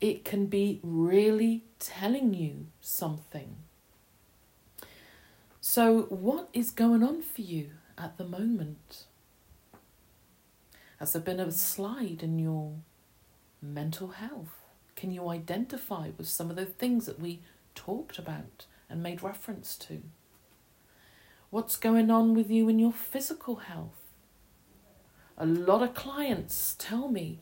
it 0.01 0.25
can 0.25 0.47
be 0.47 0.81
really 0.83 1.65
telling 1.79 2.35
you 2.35 2.67
something. 2.81 3.57
So, 5.61 6.03
what 6.09 6.49
is 6.53 6.71
going 6.71 7.03
on 7.03 7.23
for 7.23 7.43
you 7.43 7.71
at 7.97 8.17
the 8.17 8.25
moment? 8.25 9.05
Has 10.99 11.13
there 11.13 11.23
been 11.23 11.39
a 11.39 11.53
slide 11.53 12.23
in 12.23 12.39
your 12.39 12.73
mental 13.61 14.09
health? 14.09 14.58
Can 14.99 15.13
you 15.13 15.29
identify 15.29 16.11
with 16.19 16.27
some 16.27 16.51
of 16.51 16.57
the 16.57 16.67
things 16.67 17.07
that 17.07 17.21
we 17.21 17.39
talked 17.77 18.19
about 18.19 18.67
and 18.91 19.01
made 19.01 19.23
reference 19.23 19.77
to? 19.77 20.03
What's 21.51 21.77
going 21.77 22.11
on 22.11 22.35
with 22.35 22.51
you 22.51 22.69
in 22.69 22.81
your 22.81 22.93
physical 22.93 23.55
health? 23.57 24.03
A 25.37 25.47
lot 25.47 25.85
of 25.85 25.95
clients 25.95 26.75
tell 26.81 27.07
me 27.07 27.39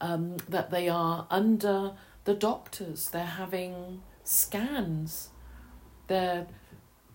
um, 0.00 0.38
that 0.48 0.72
they 0.72 0.88
are 0.88 1.28
under 1.30 1.92
the 2.24 2.34
doctors, 2.34 3.10
they're 3.10 3.24
having 3.24 4.02
scans, 4.24 5.28
they're 6.08 6.48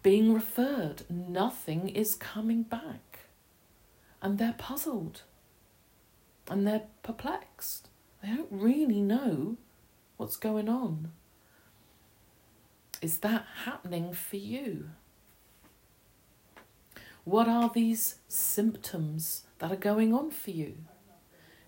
being 0.02 0.34
referred, 0.34 1.04
nothing 1.10 1.90
is 1.90 2.16
coming 2.16 2.64
back. 2.64 3.28
And 4.22 4.38
they're 4.38 4.56
puzzled 4.58 5.24
and 6.50 6.66
they're 6.66 6.84
perplexed. 7.04 7.90
They 8.24 8.30
don't 8.30 8.48
really 8.50 9.02
know 9.02 9.58
what's 10.18 10.38
going 10.38 10.70
on. 10.70 11.12
Is 13.02 13.20
that 13.20 13.46
happening 13.66 14.14
for 14.14 14.38
you? 14.38 14.90
What 17.24 17.48
are 17.48 17.70
these 17.74 18.16
symptoms 18.28 19.44
that 19.60 19.72
are 19.72 19.76
going 19.76 20.14
on 20.14 20.32
for 20.32 20.52
you? 20.52 20.78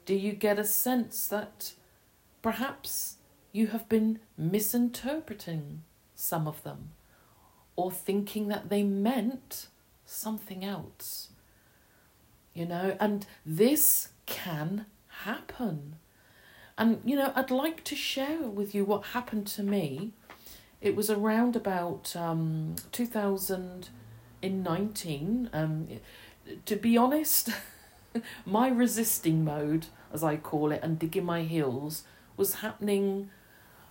Do 0.06 0.14
you 0.14 0.34
get 0.34 0.60
a 0.60 0.64
sense 0.64 1.28
that 1.28 1.74
perhaps 2.42 3.18
you 3.52 3.68
have 3.68 3.90
been 3.90 4.20
misinterpreting 4.38 5.84
some 6.16 6.48
of 6.48 6.64
them 6.64 6.92
or 7.76 7.92
thinking 7.92 8.48
that 8.48 8.70
they 8.70 8.84
meant 8.84 9.68
something 10.06 10.64
else? 10.64 11.30
You 12.54 12.66
know, 12.66 12.96
and 13.00 13.26
this 13.46 14.10
can 14.26 14.86
happen. 15.24 15.96
And, 16.78 17.02
you 17.04 17.16
know, 17.16 17.34
I'd 17.36 17.50
like 17.50 17.84
to 17.86 17.96
share 17.96 18.44
with 18.44 18.76
you 18.76 18.86
what 18.86 19.08
happened 19.08 19.48
to 19.48 19.64
me. 19.64 20.12
It 20.80 20.96
was 20.96 21.10
around 21.10 21.56
about 21.56 22.16
um, 22.16 22.76
2019. 22.92 25.50
Um, 25.52 25.88
to 26.66 26.76
be 26.76 26.96
honest, 26.98 27.50
my 28.46 28.70
resisting 28.70 29.44
mode 29.44 29.88
as 30.14 30.24
I 30.24 30.38
call 30.38 30.72
it, 30.72 30.82
and 30.84 31.00
digging 31.00 31.26
my 31.26 31.44
heels 31.44 32.04
was 32.38 32.56
happening 32.56 33.30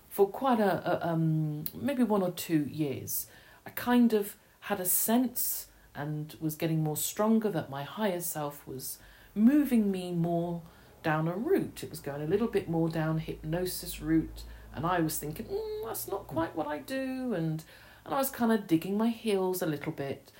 for 0.08 0.28
quite 0.28 0.60
a, 0.60 0.90
a 0.90 1.08
um, 1.08 1.64
maybe 1.74 2.02
one 2.02 2.22
or 2.22 2.30
two 2.30 2.66
years. 2.70 3.26
I 3.66 3.70
kind 3.70 4.12
of 4.12 4.36
had 4.60 4.80
a 4.80 4.86
sense 4.86 5.66
and 5.94 6.36
was 6.40 6.56
getting 6.56 6.82
more 6.82 6.96
stronger 6.96 7.50
that 7.50 7.70
my 7.70 7.82
higher 7.82 8.20
self 8.20 8.66
was 8.66 8.98
moving 9.34 9.90
me 9.90 10.12
more 10.12 10.62
down 11.06 11.28
a 11.28 11.36
route. 11.36 11.84
It 11.84 11.90
was 11.90 12.00
going 12.00 12.20
a 12.20 12.26
little 12.26 12.48
bit 12.48 12.68
more 12.68 12.88
down 12.88 13.18
hypnosis 13.18 14.02
route, 14.02 14.42
and 14.74 14.84
I 14.84 14.98
was 14.98 15.16
thinking, 15.16 15.46
mm, 15.46 15.84
that's 15.84 16.08
not 16.08 16.26
quite 16.26 16.56
what 16.56 16.66
I 16.66 16.78
do, 16.78 17.32
and 17.32 17.62
and 18.04 18.12
I 18.12 18.18
was 18.18 18.28
kind 18.28 18.50
of 18.50 18.66
digging 18.66 18.98
my 18.98 19.10
heels 19.10 19.62
a 19.62 19.66
little 19.66 19.92
bit. 19.92 20.32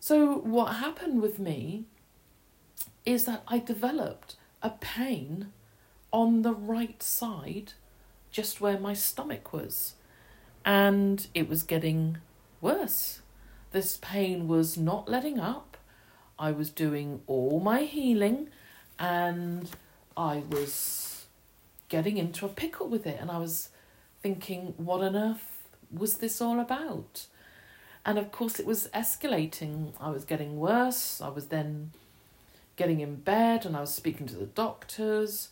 So 0.00 0.36
what 0.40 0.74
happened 0.74 1.22
with 1.22 1.38
me 1.38 1.84
is 3.06 3.24
that 3.24 3.42
I 3.48 3.58
developed 3.58 4.36
a 4.62 4.68
pain 4.68 5.48
on 6.12 6.42
the 6.42 6.52
right 6.52 7.02
side, 7.02 7.72
just 8.30 8.60
where 8.60 8.78
my 8.78 8.92
stomach 8.92 9.50
was. 9.52 9.94
And 10.62 11.26
it 11.34 11.48
was 11.48 11.62
getting 11.62 12.18
worse. 12.60 13.22
This 13.72 13.98
pain 14.00 14.46
was 14.46 14.76
not 14.76 15.08
letting 15.08 15.40
up. 15.40 15.78
I 16.38 16.50
was 16.50 16.68
doing 16.68 17.22
all 17.26 17.60
my 17.60 17.82
healing 17.82 18.48
and 18.98 19.70
I 20.16 20.42
was 20.48 21.26
getting 21.88 22.16
into 22.16 22.46
a 22.46 22.48
pickle 22.48 22.88
with 22.88 23.06
it. 23.06 23.18
And 23.20 23.30
I 23.30 23.38
was 23.38 23.70
thinking, 24.22 24.74
what 24.76 25.02
on 25.02 25.16
earth 25.16 25.68
was 25.90 26.14
this 26.14 26.40
all 26.40 26.60
about? 26.60 27.26
And 28.06 28.18
of 28.18 28.32
course, 28.32 28.58
it 28.58 28.66
was 28.66 28.88
escalating. 28.94 29.92
I 30.00 30.10
was 30.10 30.24
getting 30.24 30.58
worse. 30.58 31.20
I 31.20 31.28
was 31.28 31.46
then 31.46 31.92
getting 32.76 33.00
in 33.00 33.16
bed 33.16 33.64
and 33.64 33.76
I 33.76 33.80
was 33.80 33.94
speaking 33.94 34.26
to 34.26 34.36
the 34.36 34.46
doctors 34.46 35.48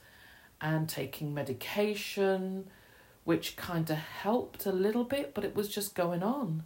and 0.60 0.88
taking 0.88 1.32
medication, 1.34 2.68
which 3.24 3.56
kind 3.56 3.88
of 3.90 3.96
helped 3.96 4.66
a 4.66 4.72
little 4.72 5.04
bit, 5.04 5.34
but 5.34 5.44
it 5.44 5.54
was 5.54 5.68
just 5.68 5.94
going 5.94 6.22
on. 6.22 6.64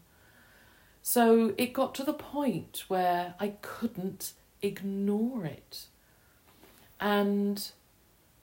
So 1.03 1.55
it 1.57 1.73
got 1.73 1.95
to 1.97 2.05
the 2.05 2.13
point 2.13 2.85
where 2.89 3.35
I 3.39 3.55
couldn't 3.63 4.33
ignore 4.61 5.45
it. 5.45 5.87
And 7.01 7.71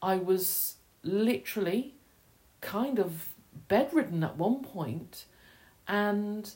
I 0.01 0.17
was 0.17 0.75
literally 1.03 1.95
kind 2.61 2.99
of 2.99 3.33
bedridden 3.67 4.23
at 4.23 4.37
one 4.37 4.63
point, 4.63 5.25
and 5.87 6.51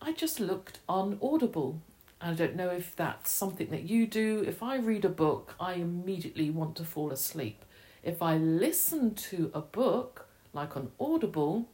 I 0.00 0.12
just 0.12 0.40
looked 0.40 0.78
on 0.88 1.18
Audible. 1.22 1.80
I 2.20 2.32
don't 2.32 2.56
know 2.56 2.70
if 2.70 2.96
that's 2.96 3.30
something 3.30 3.68
that 3.70 3.84
you 3.84 4.06
do. 4.06 4.44
If 4.46 4.62
I 4.62 4.76
read 4.76 5.04
a 5.04 5.08
book, 5.08 5.54
I 5.60 5.74
immediately 5.74 6.50
want 6.50 6.76
to 6.76 6.84
fall 6.84 7.12
asleep. 7.12 7.64
If 8.02 8.22
I 8.22 8.36
listen 8.36 9.14
to 9.14 9.50
a 9.54 9.60
book, 9.60 10.26
like 10.52 10.76
on 10.76 10.90
Audible, 10.98 11.68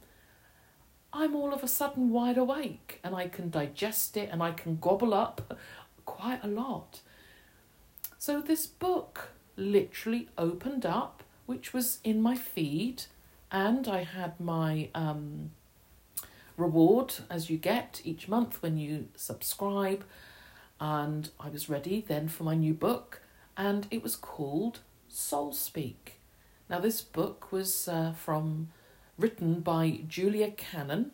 I'm 1.11 1.35
all 1.35 1.53
of 1.53 1.63
a 1.63 1.67
sudden 1.67 2.09
wide 2.09 2.37
awake 2.37 2.99
and 3.03 3.15
I 3.15 3.27
can 3.29 3.49
digest 3.49 4.17
it 4.17 4.29
and 4.31 4.43
I 4.43 4.51
can 4.51 4.77
gobble 4.77 5.13
up 5.13 5.57
quite 6.05 6.43
a 6.43 6.47
lot. 6.47 7.01
So 8.19 8.41
this 8.41 8.67
book 8.67 9.29
literally 9.57 10.29
opened 10.37 10.85
up, 10.85 11.23
which 11.45 11.73
was 11.73 11.99
in 12.03 12.21
my 12.21 12.35
feed, 12.35 13.03
and 13.51 13.87
I 13.87 14.03
had 14.03 14.39
my 14.39 14.89
um, 14.95 15.51
reward 16.57 17.15
as 17.29 17.49
you 17.49 17.57
get 17.57 18.01
each 18.03 18.27
month 18.27 18.61
when 18.61 18.77
you 18.77 19.07
subscribe. 19.15 20.03
And 20.79 21.29
I 21.39 21.49
was 21.49 21.69
ready 21.69 22.03
then 22.05 22.27
for 22.27 22.43
my 22.43 22.55
new 22.55 22.73
book, 22.73 23.21
and 23.55 23.87
it 23.89 24.03
was 24.03 24.15
called 24.15 24.79
Soul 25.07 25.53
Speak. 25.53 26.19
Now, 26.69 26.79
this 26.79 27.01
book 27.01 27.51
was 27.51 27.87
uh, 27.87 28.13
from 28.13 28.69
written 29.17 29.61
by 29.61 30.01
Julia 30.07 30.51
Cannon, 30.51 31.11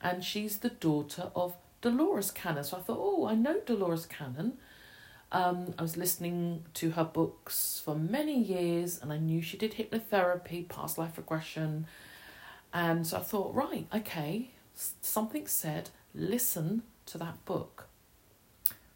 and 0.00 0.24
she's 0.24 0.58
the 0.58 0.70
daughter 0.70 1.30
of 1.34 1.56
Dolores 1.82 2.30
Cannon. 2.30 2.64
So 2.64 2.78
I 2.78 2.80
thought, 2.80 2.98
oh, 3.00 3.26
I 3.26 3.34
know 3.34 3.60
Dolores 3.60 4.06
Cannon. 4.06 4.54
Um, 5.34 5.74
I 5.76 5.82
was 5.82 5.96
listening 5.96 6.64
to 6.74 6.92
her 6.92 7.02
books 7.02 7.82
for 7.84 7.96
many 7.96 8.40
years, 8.40 9.00
and 9.02 9.12
I 9.12 9.18
knew 9.18 9.42
she 9.42 9.56
did 9.56 9.74
hypnotherapy, 9.74 10.68
past 10.68 10.96
life 10.96 11.18
regression, 11.18 11.86
and 12.72 13.04
so 13.04 13.16
I 13.16 13.20
thought, 13.20 13.52
right, 13.52 13.88
okay, 13.92 14.50
something 15.02 15.48
said, 15.48 15.90
listen 16.14 16.84
to 17.06 17.18
that 17.18 17.44
book. 17.46 17.88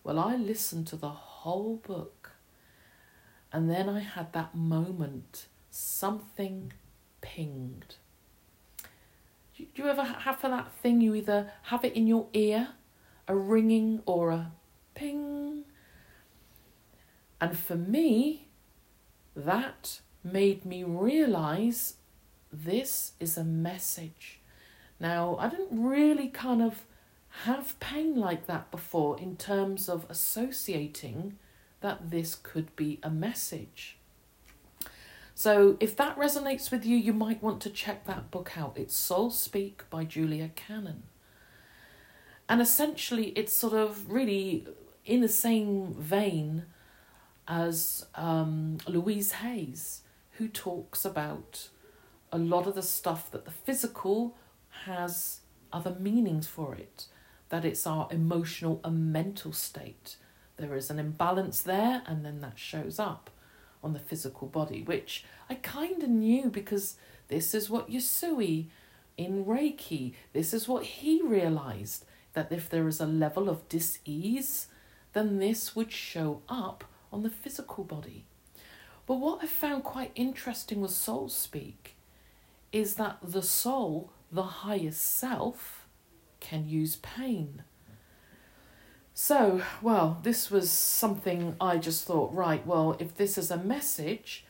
Well, 0.04 0.20
I 0.20 0.36
listened 0.36 0.86
to 0.86 0.96
the 0.96 1.08
whole 1.08 1.82
book, 1.84 2.30
and 3.52 3.68
then 3.68 3.88
I 3.88 3.98
had 3.98 4.32
that 4.32 4.54
moment, 4.54 5.46
something 5.72 6.72
pinged. 7.20 7.96
Do 9.56 9.66
you 9.74 9.88
ever 9.88 10.04
have 10.04 10.38
for 10.38 10.50
that 10.50 10.70
thing? 10.70 11.00
You 11.00 11.16
either 11.16 11.50
have 11.62 11.84
it 11.84 11.94
in 11.94 12.06
your 12.06 12.28
ear, 12.32 12.68
a 13.26 13.34
ringing, 13.34 14.02
or 14.06 14.30
a 14.30 14.52
ping. 14.94 15.64
And 17.40 17.56
for 17.56 17.76
me, 17.76 18.48
that 19.36 20.00
made 20.24 20.64
me 20.64 20.82
realize 20.84 21.94
this 22.52 23.12
is 23.20 23.36
a 23.36 23.44
message. 23.44 24.40
Now, 24.98 25.36
I 25.36 25.48
didn't 25.48 25.82
really 25.82 26.28
kind 26.28 26.62
of 26.62 26.84
have 27.44 27.78
pain 27.78 28.16
like 28.16 28.46
that 28.46 28.70
before 28.70 29.18
in 29.20 29.36
terms 29.36 29.88
of 29.88 30.06
associating 30.08 31.38
that 31.80 32.10
this 32.10 32.34
could 32.34 32.74
be 32.74 32.98
a 33.02 33.10
message. 33.10 33.98
So, 35.34 35.76
if 35.78 35.94
that 35.96 36.18
resonates 36.18 36.72
with 36.72 36.84
you, 36.84 36.96
you 36.96 37.12
might 37.12 37.40
want 37.40 37.60
to 37.60 37.70
check 37.70 38.06
that 38.06 38.32
book 38.32 38.58
out. 38.58 38.72
It's 38.76 38.96
Soul 38.96 39.30
Speak 39.30 39.88
by 39.88 40.02
Julia 40.02 40.50
Cannon. 40.56 41.04
And 42.48 42.60
essentially, 42.60 43.26
it's 43.36 43.52
sort 43.52 43.74
of 43.74 44.10
really 44.10 44.66
in 45.04 45.20
the 45.20 45.28
same 45.28 45.94
vein 45.94 46.64
as 47.48 48.06
um, 48.14 48.78
Louise 48.86 49.32
Hayes, 49.32 50.02
who 50.32 50.48
talks 50.48 51.04
about 51.04 51.68
a 52.30 52.38
lot 52.38 52.66
of 52.66 52.74
the 52.74 52.82
stuff 52.82 53.30
that 53.30 53.46
the 53.46 53.50
physical 53.50 54.36
has 54.84 55.40
other 55.72 55.96
meanings 55.98 56.46
for 56.46 56.74
it, 56.74 57.06
that 57.48 57.64
it's 57.64 57.86
our 57.86 58.06
emotional 58.10 58.80
and 58.84 59.12
mental 59.12 59.52
state. 59.52 60.16
There 60.58 60.76
is 60.76 60.90
an 60.90 60.98
imbalance 60.98 61.62
there, 61.62 62.02
and 62.06 62.24
then 62.24 62.40
that 62.42 62.58
shows 62.58 62.98
up 62.98 63.30
on 63.82 63.94
the 63.94 63.98
physical 63.98 64.48
body, 64.48 64.82
which 64.82 65.24
I 65.48 65.54
kind 65.54 66.02
of 66.02 66.10
knew 66.10 66.50
because 66.50 66.96
this 67.28 67.54
is 67.54 67.70
what 67.70 67.90
Usui 67.90 68.66
in 69.16 69.44
Reiki, 69.44 70.14
this 70.32 70.52
is 70.52 70.68
what 70.68 70.84
he 70.84 71.22
realized 71.22 72.04
that 72.34 72.52
if 72.52 72.68
there 72.68 72.86
is 72.86 73.00
a 73.00 73.06
level 73.06 73.48
of 73.48 73.68
dis 73.68 73.98
ease, 74.04 74.66
then 75.12 75.38
this 75.38 75.74
would 75.74 75.90
show 75.90 76.42
up 76.48 76.84
on 77.12 77.22
the 77.22 77.30
physical 77.30 77.84
body. 77.84 78.24
But 79.06 79.20
what 79.20 79.42
I 79.42 79.46
found 79.46 79.84
quite 79.84 80.12
interesting 80.14 80.80
with 80.80 80.90
Soul 80.90 81.28
Speak 81.28 81.96
is 82.72 82.94
that 82.96 83.18
the 83.22 83.42
soul 83.42 84.12
the 84.30 84.42
highest 84.42 85.00
self 85.00 85.86
can 86.40 86.68
use 86.68 86.96
pain. 86.96 87.62
So, 89.14 89.62
well, 89.82 90.20
this 90.22 90.50
was 90.50 90.70
something 90.70 91.56
I 91.60 91.78
just 91.78 92.04
thought, 92.04 92.32
right, 92.32 92.64
well, 92.64 92.96
if 93.00 93.16
this 93.16 93.36
is 93.36 93.50
a 93.50 93.56
message, 93.56 94.44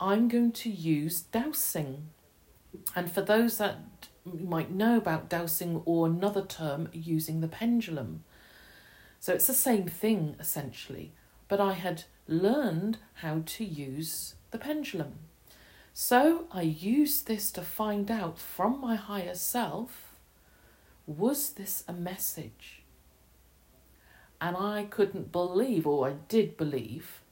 I'm 0.00 0.28
going 0.28 0.52
to 0.52 0.70
use 0.70 1.20
dowsing. 1.20 2.08
And 2.94 3.12
for 3.12 3.20
those 3.20 3.58
that 3.58 3.76
might 4.24 4.70
know 4.70 4.96
about 4.96 5.28
dowsing 5.28 5.82
or 5.84 6.06
another 6.06 6.42
term, 6.42 6.88
using 6.92 7.40
the 7.40 7.48
pendulum. 7.48 8.24
So 9.20 9.34
it's 9.34 9.46
the 9.46 9.54
same 9.54 9.86
thing 9.86 10.36
essentially, 10.40 11.12
but 11.48 11.60
I 11.60 11.72
had 11.72 12.04
learned 12.26 12.98
how 13.14 13.42
to 13.44 13.64
use 13.64 14.34
the 14.50 14.58
pendulum. 14.58 15.14
So 15.94 16.44
I 16.52 16.62
used 16.62 17.26
this 17.26 17.50
to 17.52 17.62
find 17.62 18.10
out 18.10 18.38
from 18.38 18.80
my 18.80 18.96
higher 18.96 19.34
self 19.34 20.06
was 21.06 21.50
this 21.52 21.84
a 21.86 21.92
message? 21.92 22.82
And 24.40 24.56
I 24.56 24.84
couldn't 24.90 25.32
believe, 25.32 25.86
or 25.86 26.08
I 26.08 26.14
did 26.28 26.56
believe, 26.56 27.22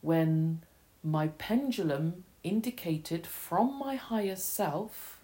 when 0.00 0.62
my 1.02 1.28
pendulum 1.28 2.24
indicated 2.44 3.26
from 3.26 3.78
my 3.78 3.96
higher 3.96 4.36
self 4.36 5.20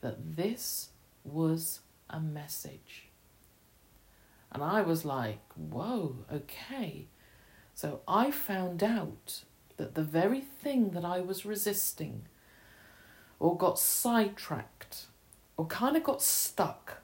that 0.00 0.36
this 0.36 0.90
was 1.24 1.80
a 2.10 2.20
message. 2.20 3.08
And 4.50 4.62
I 4.62 4.82
was 4.82 5.04
like, 5.04 5.40
whoa, 5.54 6.16
okay. 6.30 7.06
So 7.82 7.98
I 8.06 8.30
found 8.30 8.84
out 8.84 9.42
that 9.76 9.96
the 9.96 10.04
very 10.04 10.40
thing 10.40 10.90
that 10.90 11.04
I 11.04 11.18
was 11.18 11.44
resisting 11.44 12.26
or 13.40 13.56
got 13.56 13.76
sidetracked 13.76 15.06
or 15.56 15.66
kind 15.66 15.96
of 15.96 16.04
got 16.04 16.22
stuck 16.22 16.98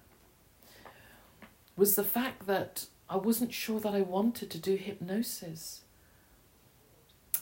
was 1.76 1.96
the 1.96 2.04
fact 2.04 2.46
that 2.46 2.86
I 3.10 3.16
wasn't 3.16 3.52
sure 3.52 3.80
that 3.80 3.92
I 3.92 4.02
wanted 4.02 4.52
to 4.52 4.58
do 4.58 4.76
hypnosis. 4.76 5.80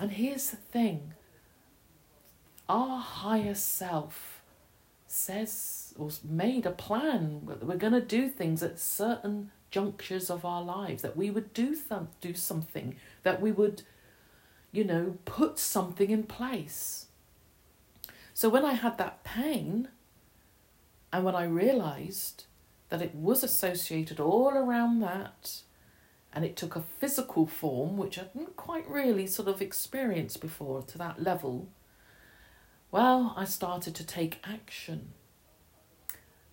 And 0.00 0.12
here's 0.12 0.48
the 0.48 0.56
thing 0.56 1.12
our 2.70 3.00
higher 3.00 3.54
self 3.54 4.40
says 5.06 5.92
or 5.98 6.08
made 6.26 6.64
a 6.64 6.70
plan 6.70 7.42
that 7.48 7.66
we're 7.66 7.76
going 7.76 7.92
to 7.92 8.00
do 8.00 8.30
things 8.30 8.62
at 8.62 8.78
certain 8.78 9.50
junctures 9.70 10.30
of 10.30 10.44
our 10.44 10.62
lives, 10.62 11.02
that 11.02 11.16
we 11.16 11.30
would 11.30 11.52
do, 11.52 11.76
do 12.22 12.34
something, 12.34 12.96
that 13.26 13.42
we 13.42 13.52
would 13.52 13.82
you 14.76 14.84
know, 14.84 15.16
put 15.24 15.58
something 15.58 16.10
in 16.10 16.24
place. 16.24 17.06
So 18.34 18.50
when 18.50 18.62
I 18.62 18.74
had 18.74 18.98
that 18.98 19.24
pain, 19.24 19.88
and 21.10 21.24
when 21.24 21.34
I 21.34 21.44
realized 21.44 22.44
that 22.90 23.00
it 23.00 23.14
was 23.14 23.42
associated 23.42 24.20
all 24.20 24.50
around 24.50 25.00
that, 25.00 25.62
and 26.30 26.44
it 26.44 26.56
took 26.56 26.76
a 26.76 26.84
physical 26.98 27.46
form, 27.46 27.96
which 27.96 28.18
I 28.18 28.24
didn't 28.24 28.56
quite 28.56 28.86
really 28.86 29.26
sort 29.26 29.48
of 29.48 29.62
experience 29.62 30.36
before 30.36 30.82
to 30.82 30.98
that 30.98 31.22
level, 31.22 31.68
Well, 32.90 33.32
I 33.34 33.46
started 33.46 33.94
to 33.94 34.06
take 34.06 34.44
action, 34.44 35.14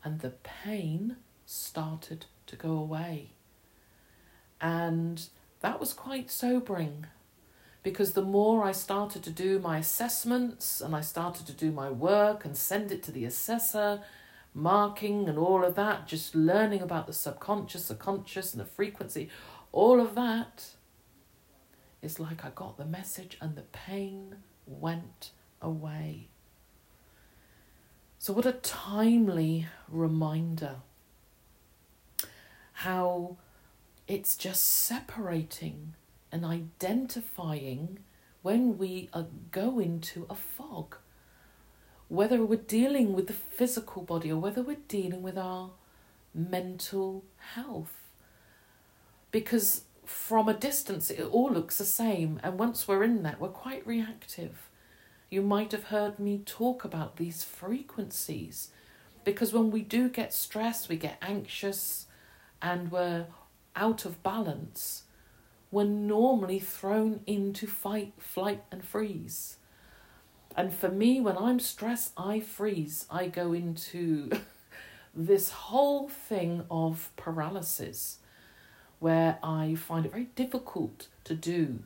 and 0.02 0.22
the 0.22 0.32
pain 0.32 1.18
started 1.46 2.26
to 2.48 2.56
go 2.56 2.72
away. 2.72 3.32
And 4.62 5.28
that 5.64 5.80
was 5.80 5.94
quite 5.94 6.30
sobering 6.30 7.06
because 7.84 8.12
the 8.12 8.22
more 8.22 8.66
I 8.66 8.74
started 8.74 9.24
to 9.24 9.30
do 9.30 9.60
my 9.60 9.78
assessments 9.78 10.82
and 10.82 10.94
I 10.94 11.00
started 11.00 11.48
to 11.48 11.54
do 11.54 11.72
my 11.72 11.90
work 11.90 12.44
and 12.44 12.56
send 12.56 12.92
it 12.92 13.02
to 13.04 13.14
the 13.14 13.24
assessor, 13.24 14.02
marking 14.54 15.30
and 15.30 15.38
all 15.38 15.64
of 15.64 15.76
that, 15.76 16.06
just 16.06 16.36
learning 16.36 16.82
about 16.82 17.08
the 17.08 17.14
subconscious, 17.14 17.88
the 17.88 17.96
conscious, 17.96 18.52
and 18.52 18.60
the 18.60 18.66
frequency, 18.66 19.30
all 19.72 20.02
of 20.02 20.16
that, 20.16 20.66
it's 22.02 22.20
like 22.20 22.44
I 22.44 22.50
got 22.50 22.78
the 22.78 22.86
message 22.86 23.38
and 23.40 23.56
the 23.56 23.62
pain 23.62 24.36
went 24.66 25.32
away. 25.62 26.28
So, 28.20 28.34
what 28.34 28.46
a 28.46 28.52
timely 28.52 29.68
reminder 29.88 30.76
how 32.74 33.38
it's 34.08 34.36
just 34.36 34.66
separating 34.66 35.96
and 36.32 36.44
identifying 36.46 38.00
when 38.42 38.78
we 38.78 39.10
are 39.14 39.28
go 39.52 39.80
into 39.80 40.26
a 40.30 40.36
fog. 40.36 40.98
Whether 42.10 42.44
we're 42.44 42.58
dealing 42.58 43.14
with 43.14 43.28
the 43.28 43.34
physical 43.34 44.04
body 44.04 44.32
or 44.32 44.40
whether 44.40 44.62
we're 44.62 44.78
dealing 44.88 45.24
with 45.24 45.38
our 45.38 45.72
mental 46.34 47.24
health. 47.56 48.12
Because 49.32 49.84
from 50.06 50.48
a 50.48 50.54
distance, 50.54 51.10
it 51.10 51.24
all 51.24 51.52
looks 51.52 51.78
the 51.78 51.86
same, 51.86 52.40
and 52.44 52.60
once 52.60 52.88
we're 52.88 53.04
in 53.04 53.24
that, 53.24 53.40
we're 53.40 53.48
quite 53.48 53.88
reactive. 53.88 54.70
You 55.30 55.42
might 55.42 55.72
have 55.72 55.86
heard 55.86 56.20
me 56.20 56.42
talk 56.46 56.84
about 56.84 57.16
these 57.16 57.44
frequencies 57.44 58.70
because 59.24 59.54
when 59.54 59.72
we 59.72 59.82
do 59.82 60.10
get 60.10 60.34
stressed, 60.34 60.90
we 60.90 60.98
get 60.98 61.18
anxious, 61.22 62.08
and 62.62 62.92
we're 62.92 63.28
out 63.76 64.06
of 64.06 64.24
balance, 64.24 65.04
we're 65.72 65.86
normally 65.86 66.60
thrown 66.60 67.22
into 67.26 67.68
fight, 67.68 68.14
flight, 68.20 68.64
and 68.72 68.84
freeze. 68.84 69.58
And 70.56 70.74
for 70.74 70.90
me, 70.90 71.20
when 71.20 71.38
I'm 71.38 71.60
stressed, 71.60 72.14
I 72.16 72.40
freeze. 72.40 73.08
I 73.10 73.28
go 73.28 73.54
into 73.54 74.30
this 75.16 75.50
whole 75.50 76.08
thing 76.08 76.66
of 76.70 77.12
paralysis 77.16 78.20
where 79.00 79.38
I 79.44 79.76
find 79.76 80.06
it 80.06 80.12
very 80.12 80.30
difficult 80.36 81.08
to 81.24 81.36
do. 81.36 81.80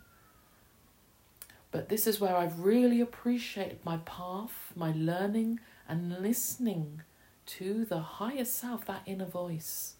But 1.71 1.89
this 1.89 2.07
is 2.07 2.19
where 2.19 2.35
I've 2.35 2.59
really 2.59 3.01
appreciated 3.01 3.79
my 3.83 3.97
path, 3.97 4.71
my 4.75 4.93
learning, 4.95 5.59
and 5.87 6.21
listening 6.21 7.01
to 7.47 7.85
the 7.85 7.99
higher 7.99 8.45
self, 8.45 8.85
that 8.85 9.01
inner 9.05 9.25
voice, 9.25 9.95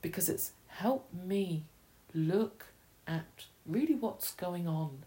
because 0.00 0.28
it's 0.28 0.52
helped 0.76 1.14
me 1.14 1.64
look 2.14 2.66
at 3.06 3.44
really 3.66 3.94
what's 3.94 4.32
going 4.32 4.66
on. 4.66 5.04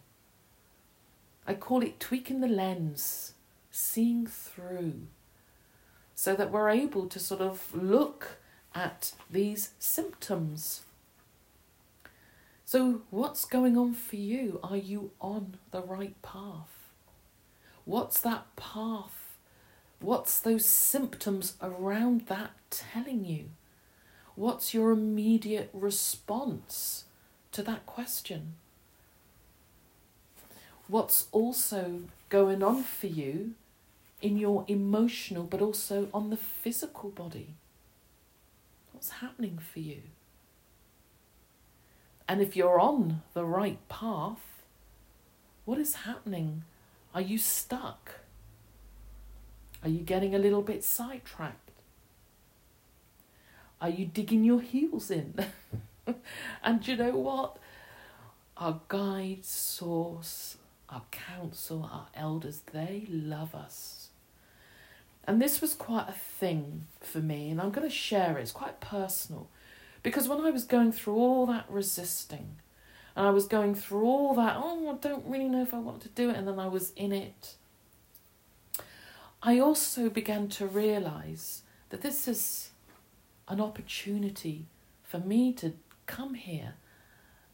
I 1.47 1.53
call 1.53 1.82
it 1.82 1.99
tweaking 1.99 2.41
the 2.41 2.47
lens, 2.47 3.34
seeing 3.72 4.28
through, 4.28 5.07
so 6.13 6.36
that 6.36 6.51
we're 6.51 6.70
able 6.70 7.07
to 7.07 7.20
sort 7.20 7.41
of 7.41 7.76
look 7.76 8.38
at 8.74 9.13
these 9.30 9.72
symptoms. 9.80 10.84
So, 12.63 13.01
what's 13.09 13.45
going 13.45 13.78
on 13.78 13.93
for 13.93 14.16
you? 14.16 14.59
Are 14.63 14.78
you 14.78 15.11
on 15.22 15.57
the 15.72 15.82
right 15.82 16.20
path? 16.22 16.89
What's 17.86 18.20
that 18.22 18.55
path? 18.55 19.38
What's 19.99 20.39
those 20.39 20.66
symptoms 20.66 21.55
around 21.61 22.28
that 22.28 22.51
telling 22.70 23.26
you? 23.26 23.49
What's 24.36 24.74
your 24.74 24.92
immediate 24.92 25.70
response? 25.74 27.06
to 27.56 27.64
that 27.64 27.86
question. 27.86 28.56
What's 30.90 31.28
also 31.32 32.02
going 32.28 32.62
on 32.62 32.84
for 32.84 33.08
you 33.08 33.54
in 34.22 34.38
your 34.38 34.66
emotional 34.68 35.46
but 35.46 35.62
also 35.62 36.10
on 36.14 36.32
the 36.32 36.38
physical 36.38 37.12
body? 37.12 37.56
What's 38.92 39.22
happening 39.22 39.58
for 39.58 39.80
you? 39.80 40.02
And 42.28 42.42
if 42.42 42.58
you're 42.58 42.80
on 42.80 43.22
the 43.34 43.46
right 43.46 43.80
path, 43.88 44.44
what 45.64 45.80
is 45.80 45.96
happening? 46.04 46.64
Are 47.14 47.22
you 47.22 47.38
stuck? 47.38 48.20
Are 49.82 49.90
you 49.90 50.00
getting 50.00 50.36
a 50.36 50.40
little 50.40 50.62
bit 50.62 50.84
sidetracked? 50.84 51.64
Are 53.82 53.90
you 53.90 54.06
digging 54.06 54.44
your 54.44 54.62
heels 54.62 55.12
in? 55.12 55.34
and 56.64 56.88
you 56.88 56.96
know 56.96 57.12
what? 57.12 57.58
Our 58.58 58.80
guide, 58.88 59.44
source, 59.44 60.58
our 60.90 61.04
council, 61.12 61.90
our 61.92 62.08
elders, 62.16 62.62
they 62.72 63.06
love 63.10 63.54
us. 63.54 64.10
And 65.28 65.42
this 65.42 65.60
was 65.60 65.74
quite 65.74 66.08
a 66.08 66.14
thing 66.14 66.86
for 67.02 67.18
me, 67.20 67.50
and 67.50 67.60
I'm 67.60 67.72
going 67.72 67.88
to 67.88 67.94
share 67.94 68.38
it. 68.38 68.42
It's 68.42 68.52
quite 68.52 68.80
personal. 68.80 69.50
Because 70.04 70.28
when 70.28 70.40
I 70.40 70.52
was 70.52 70.64
going 70.64 70.92
through 70.92 71.16
all 71.16 71.46
that 71.48 71.66
resisting, 71.68 72.58
and 73.16 73.26
I 73.26 73.32
was 73.32 73.48
going 73.48 73.74
through 73.74 74.06
all 74.06 74.36
that, 74.36 74.56
oh, 74.58 74.92
I 74.92 74.96
don't 75.08 75.26
really 75.26 75.50
know 75.50 75.64
if 75.64 75.74
I 75.74 75.80
want 75.80 76.02
to 76.02 76.10
do 76.10 76.30
it, 76.30 76.36
and 76.36 76.48
then 76.48 76.60
I 76.60 76.68
was 76.68 76.94
in 76.96 77.12
it, 77.12 77.56
I 79.42 79.60
also 79.60 80.10
began 80.10 80.48
to 80.50 80.68
realize 80.68 81.64
that 81.90 82.02
this 82.02 82.28
is 82.28 82.70
an 83.48 83.62
opportunity 83.62 84.66
for 85.04 85.20
me 85.20 85.54
to 85.54 85.74
come 86.06 86.34
here 86.34 86.76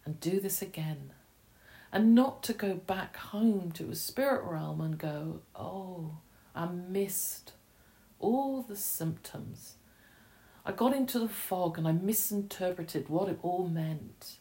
and 0.05 0.19
do 0.19 0.39
this 0.39 0.61
again. 0.61 1.11
And 1.91 2.15
not 2.15 2.41
to 2.43 2.53
go 2.53 2.75
back 2.75 3.17
home 3.17 3.71
to 3.73 3.89
a 3.89 3.95
spirit 3.95 4.43
realm 4.45 4.79
and 4.79 4.97
go, 4.97 5.41
oh, 5.55 6.19
I 6.55 6.67
missed 6.67 7.51
all 8.19 8.61
the 8.61 8.77
symptoms. 8.77 9.75
I 10.65 10.71
got 10.71 10.95
into 10.95 11.19
the 11.19 11.27
fog 11.27 11.77
and 11.77 11.87
I 11.87 11.91
misinterpreted 11.91 13.09
what 13.09 13.27
it 13.27 13.39
all 13.41 13.67
meant. 13.67 14.37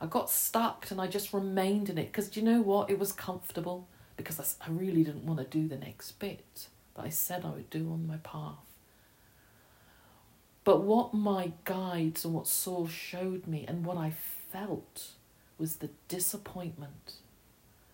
I 0.00 0.06
got 0.06 0.30
stuck 0.30 0.90
and 0.90 1.00
I 1.00 1.06
just 1.08 1.32
remained 1.32 1.88
in 1.88 1.98
it 1.98 2.06
because 2.06 2.36
you 2.36 2.42
know 2.42 2.60
what? 2.60 2.90
It 2.90 2.98
was 2.98 3.12
comfortable 3.12 3.88
because 4.16 4.56
I 4.60 4.70
really 4.70 5.02
didn't 5.02 5.26
want 5.26 5.40
to 5.40 5.44
do 5.46 5.66
the 5.68 5.76
next 5.76 6.12
bit 6.18 6.68
that 6.94 7.04
I 7.04 7.08
said 7.08 7.44
I 7.44 7.50
would 7.50 7.70
do 7.70 7.90
on 7.90 8.06
my 8.06 8.18
path. 8.18 8.69
But 10.64 10.82
what 10.82 11.14
my 11.14 11.52
guides 11.64 12.24
and 12.24 12.34
what 12.34 12.46
soul 12.46 12.86
showed 12.86 13.46
me 13.46 13.64
and 13.66 13.84
what 13.84 13.96
I 13.96 14.12
felt 14.52 15.12
was 15.58 15.76
the 15.76 15.90
disappointment. 16.08 17.14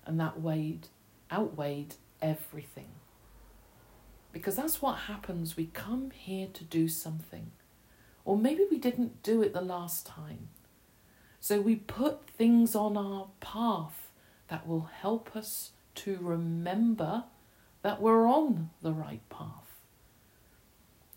And 0.05 0.19
that 0.21 0.41
weighed, 0.41 0.89
outweighed 1.31 1.95
everything. 2.21 2.89
Because 4.33 4.57
that's 4.57 4.83
what 4.83 4.95
happens. 4.95 5.57
We 5.57 5.67
come 5.67 6.11
here 6.11 6.49
to 6.53 6.65
do 6.65 6.89
something. 6.89 7.53
Or 8.25 8.37
maybe 8.37 8.67
we 8.71 8.79
didn't 8.79 9.23
do 9.23 9.43
it 9.43 9.53
the 9.53 9.61
last 9.61 10.07
time. 10.07 10.49
So 11.41 11.61
we 11.61 11.77
put 11.77 12.29
things 12.29 12.75
on 12.75 12.97
our 12.97 13.29
path 13.41 14.11
that 14.49 14.67
will 14.67 14.91
help 15.01 15.35
us 15.37 15.71
to 15.97 16.19
remember 16.21 17.25
that 17.83 18.01
we're 18.01 18.27
on 18.27 18.71
the 18.83 18.93
right 18.93 19.27
path. 19.31 19.66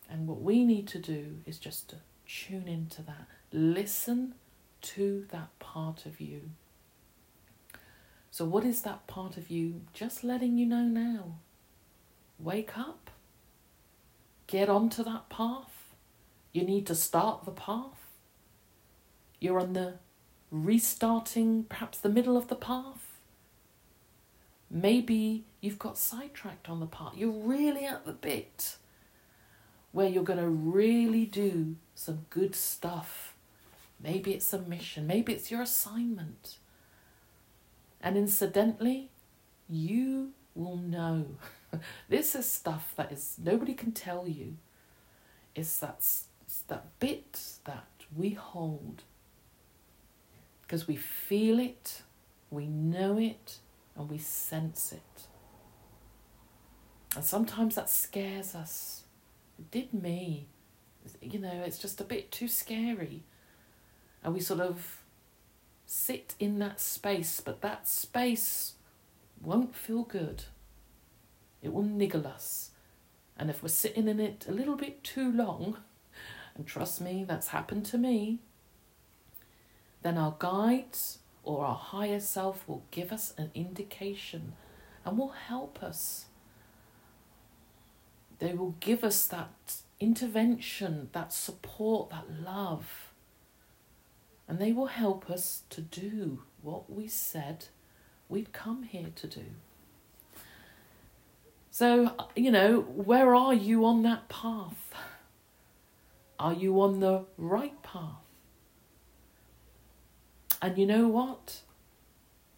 And 0.09 0.27
what 0.27 0.41
we 0.41 0.65
need 0.65 0.87
to 0.89 0.99
do 0.99 1.37
is 1.45 1.59
just 1.59 1.89
to 1.89 1.97
tune 2.25 2.67
into 2.67 3.01
that, 3.03 3.27
listen 3.51 4.33
to 4.81 5.25
that 5.31 5.57
part 5.59 6.05
of 6.05 6.19
you. 6.19 6.51
So, 8.31 8.45
what 8.45 8.63
is 8.63 8.81
that 8.81 9.07
part 9.07 9.37
of 9.37 9.49
you 9.49 9.81
just 9.93 10.23
letting 10.23 10.57
you 10.57 10.65
know 10.65 10.83
now? 10.83 11.35
Wake 12.39 12.77
up, 12.77 13.11
get 14.47 14.69
onto 14.69 15.03
that 15.03 15.29
path. 15.29 15.93
You 16.53 16.63
need 16.63 16.87
to 16.87 16.95
start 16.95 17.45
the 17.45 17.51
path. 17.51 18.07
You're 19.39 19.59
on 19.59 19.73
the 19.73 19.95
restarting, 20.51 21.65
perhaps 21.65 21.99
the 21.99 22.09
middle 22.09 22.37
of 22.37 22.47
the 22.47 22.55
path. 22.55 23.17
Maybe 24.71 25.45
you've 25.61 25.79
got 25.79 25.97
sidetracked 25.97 26.69
on 26.69 26.79
the 26.79 26.85
path. 26.85 27.13
You're 27.15 27.31
really 27.31 27.85
at 27.85 28.05
the 28.05 28.13
bit 28.13 28.77
where 29.91 30.07
you're 30.07 30.23
going 30.23 30.39
to 30.39 30.47
really 30.47 31.25
do 31.25 31.75
some 31.95 32.25
good 32.29 32.55
stuff. 32.55 33.35
Maybe 34.01 34.33
it's 34.33 34.53
a 34.53 34.59
mission, 34.59 35.07
maybe 35.07 35.33
it's 35.33 35.51
your 35.51 35.61
assignment. 35.61 36.57
And 38.01 38.15
incidentally, 38.15 39.09
you 39.69 40.31
will 40.55 40.77
know. 40.77 41.25
this 42.09 42.33
is 42.33 42.45
stuff 42.45 42.93
that 42.95 43.11
is 43.11 43.35
nobody 43.43 43.73
can 43.73 43.91
tell 43.91 44.27
you. 44.27 44.55
It's 45.53 45.79
that, 45.79 45.97
it's 45.97 46.61
that 46.67 46.85
bit 46.99 47.39
that 47.65 47.87
we 48.15 48.31
hold. 48.31 49.03
Because 50.61 50.87
we 50.87 50.95
feel 50.95 51.59
it, 51.59 52.03
we 52.51 52.67
know 52.67 53.17
it, 53.17 53.57
and 53.97 54.09
we 54.09 54.17
sense 54.17 54.93
it. 54.93 55.27
And 57.15 57.25
sometimes 57.25 57.75
that 57.75 57.89
scares 57.89 58.55
us. 58.55 58.98
Did 59.71 59.93
me. 59.93 60.47
You 61.21 61.39
know, 61.39 61.63
it's 61.65 61.79
just 61.79 62.01
a 62.01 62.03
bit 62.03 62.31
too 62.31 62.47
scary. 62.47 63.23
And 64.23 64.33
we 64.33 64.39
sort 64.39 64.59
of 64.59 65.03
sit 65.85 66.35
in 66.39 66.59
that 66.59 66.79
space, 66.79 67.39
but 67.39 67.61
that 67.61 67.87
space 67.87 68.73
won't 69.41 69.75
feel 69.75 70.03
good. 70.03 70.43
It 71.61 71.73
will 71.73 71.83
niggle 71.83 72.27
us. 72.27 72.71
And 73.37 73.49
if 73.49 73.63
we're 73.63 73.69
sitting 73.69 74.07
in 74.07 74.19
it 74.19 74.45
a 74.47 74.51
little 74.51 74.75
bit 74.75 75.03
too 75.03 75.31
long, 75.31 75.77
and 76.55 76.67
trust 76.67 76.99
me, 76.99 77.25
that's 77.27 77.49
happened 77.49 77.85
to 77.87 77.97
me, 77.97 78.39
then 80.01 80.17
our 80.17 80.35
guides 80.37 81.19
or 81.43 81.65
our 81.65 81.75
higher 81.75 82.19
self 82.19 82.67
will 82.67 82.83
give 82.91 83.11
us 83.11 83.33
an 83.37 83.49
indication 83.55 84.53
and 85.05 85.17
will 85.17 85.29
help 85.47 85.81
us. 85.81 86.25
They 88.39 88.53
will 88.53 88.75
give 88.79 89.03
us 89.03 89.25
that 89.27 89.75
intervention, 89.99 91.09
that 91.11 91.33
support, 91.33 92.09
that 92.09 92.25
love. 92.43 93.11
And 94.47 94.59
they 94.59 94.71
will 94.71 94.87
help 94.87 95.29
us 95.29 95.63
to 95.69 95.81
do 95.81 96.43
what 96.61 96.91
we 96.91 97.07
said 97.07 97.65
we'd 98.29 98.53
come 98.53 98.83
here 98.83 99.11
to 99.15 99.27
do. 99.27 99.45
So, 101.71 102.15
you 102.35 102.51
know, 102.51 102.81
where 102.81 103.35
are 103.35 103.53
you 103.53 103.85
on 103.85 104.03
that 104.03 104.29
path? 104.29 104.93
Are 106.39 106.53
you 106.53 106.81
on 106.81 106.99
the 106.99 107.25
right 107.37 107.81
path? 107.83 108.23
And 110.61 110.77
you 110.77 110.85
know 110.85 111.07
what? 111.07 111.61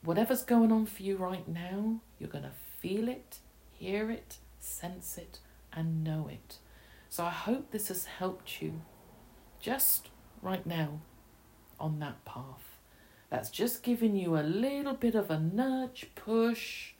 Whatever's 0.03 0.43
going 0.43 0.71
on 0.71 0.85
for 0.85 1.03
you 1.03 1.17
right 1.17 1.47
now, 1.47 2.01
you're 2.19 2.29
going 2.29 2.43
to 2.43 2.51
feel 2.79 3.07
it, 3.07 3.37
hear 3.73 4.09
it, 4.09 4.37
sense 4.59 5.17
it, 5.17 5.39
and 5.73 6.03
know 6.03 6.29
it. 6.31 6.57
So 7.09 7.25
I 7.25 7.29
hope 7.29 7.71
this 7.71 7.89
has 7.89 8.05
helped 8.05 8.61
you 8.61 8.81
just 9.59 10.09
right 10.41 10.65
now 10.65 11.01
on 11.79 11.99
that 11.99 12.23
path. 12.25 12.77
That's 13.29 13.49
just 13.49 13.83
giving 13.83 14.15
you 14.15 14.37
a 14.37 14.41
little 14.41 14.93
bit 14.93 15.15
of 15.15 15.31
a 15.31 15.39
nudge, 15.39 16.09
push, 16.15 16.93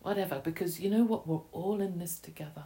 whatever, 0.00 0.40
because 0.42 0.80
you 0.80 0.90
know 0.90 1.04
what? 1.04 1.26
We're 1.26 1.40
all 1.52 1.80
in 1.80 1.98
this 1.98 2.18
together. 2.18 2.64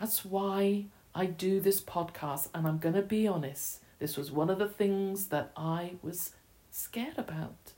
That's 0.00 0.24
why 0.24 0.86
I 1.14 1.26
do 1.26 1.60
this 1.60 1.80
podcast, 1.80 2.48
and 2.54 2.66
I'm 2.66 2.78
going 2.78 2.94
to 2.94 3.02
be 3.02 3.26
honest. 3.26 3.82
This 3.98 4.16
was 4.16 4.30
one 4.30 4.50
of 4.50 4.58
the 4.58 4.68
things 4.68 5.28
that 5.28 5.52
I 5.56 5.92
was 6.02 6.32
scared 6.70 7.16
about. 7.16 7.72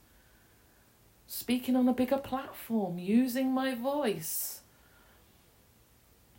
Speaking 1.27 1.75
on 1.75 1.87
a 1.87 1.93
bigger 1.93 2.17
platform, 2.17 2.97
using 2.97 3.51
my 3.51 3.75
voice. 3.75 4.58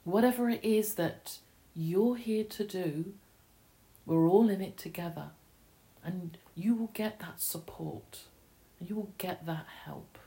Whatever 0.05 0.49
it 0.49 0.65
is 0.65 0.95
that 0.95 1.39
you're 1.75 2.17
here 2.17 2.45
to 2.45 2.65
do, 2.65 3.13
we're 4.07 4.29
all 4.29 4.49
in 4.49 4.61
it 4.61 4.77
together. 4.77 5.31
And 6.03 6.39
you 6.55 6.75
will 6.75 6.91
get 6.95 7.21
that 7.21 7.41
support 7.41 8.21
and 8.79 8.89
you 8.89 8.97
will 8.97 9.13
get 9.19 9.45
that 9.47 9.67
help. 9.85 10.19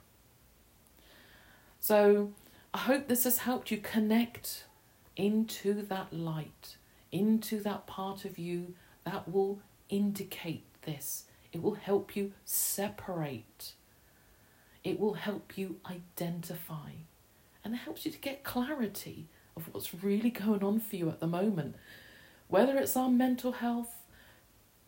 So 1.79 2.31
I 2.73 2.77
hope 2.79 3.07
this 3.07 3.23
has 3.23 3.39
helped 3.39 3.71
you 3.71 3.77
connect 3.77 4.65
into 5.15 5.73
that 5.73 6.13
light, 6.13 6.77
into 7.11 7.59
that 7.61 7.87
part 7.87 8.25
of 8.25 8.37
you 8.37 8.75
that 9.03 9.29
will 9.29 9.59
indicate 9.89 10.63
this. 10.83 11.25
It 11.51 11.61
will 11.61 11.75
help 11.75 12.15
you 12.15 12.31
separate. 12.45 13.73
It 14.83 14.99
will 14.99 15.13
help 15.13 15.57
you 15.57 15.77
identify. 15.89 16.91
And 17.63 17.73
it 17.73 17.77
helps 17.77 18.05
you 18.05 18.11
to 18.11 18.17
get 18.17 18.43
clarity 18.43 19.27
of 19.55 19.73
what's 19.73 19.93
really 19.93 20.29
going 20.29 20.63
on 20.63 20.79
for 20.79 20.95
you 20.95 21.09
at 21.09 21.19
the 21.19 21.27
moment. 21.27 21.75
Whether 22.47 22.77
it's 22.77 22.95
our 22.97 23.09
mental 23.09 23.53
health, 23.53 23.95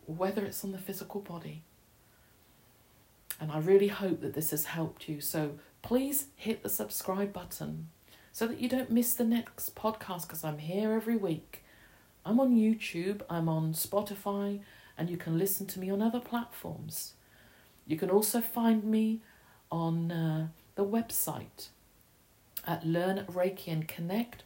whether 0.06 0.44
it's 0.44 0.64
on 0.64 0.72
the 0.72 0.78
physical 0.78 1.20
body. 1.20 1.62
And 3.40 3.50
I 3.52 3.58
really 3.58 3.88
hope 3.88 4.20
that 4.22 4.34
this 4.34 4.50
has 4.50 4.66
helped 4.66 5.08
you. 5.08 5.20
So 5.20 5.52
please 5.82 6.26
hit 6.36 6.62
the 6.62 6.68
subscribe 6.68 7.32
button 7.32 7.88
so 8.32 8.46
that 8.46 8.60
you 8.60 8.68
don't 8.68 8.90
miss 8.90 9.14
the 9.14 9.24
next 9.24 9.74
podcast 9.74 10.22
because 10.22 10.44
I'm 10.44 10.58
here 10.58 10.92
every 10.92 11.16
week. 11.16 11.64
I'm 12.24 12.40
on 12.40 12.56
YouTube, 12.56 13.22
I'm 13.30 13.48
on 13.48 13.72
Spotify, 13.72 14.60
and 14.98 15.08
you 15.08 15.16
can 15.16 15.38
listen 15.38 15.66
to 15.68 15.78
me 15.78 15.90
on 15.90 16.02
other 16.02 16.20
platforms. 16.20 17.12
You 17.86 17.96
can 17.96 18.10
also 18.10 18.40
find 18.40 18.82
me 18.84 19.20
on 19.70 20.10
uh, 20.10 20.48
the 20.74 20.84
website 20.84 21.68
at 22.66 22.84
learnreikiandconnect.co.uk. 22.84 24.42
And 24.42 24.45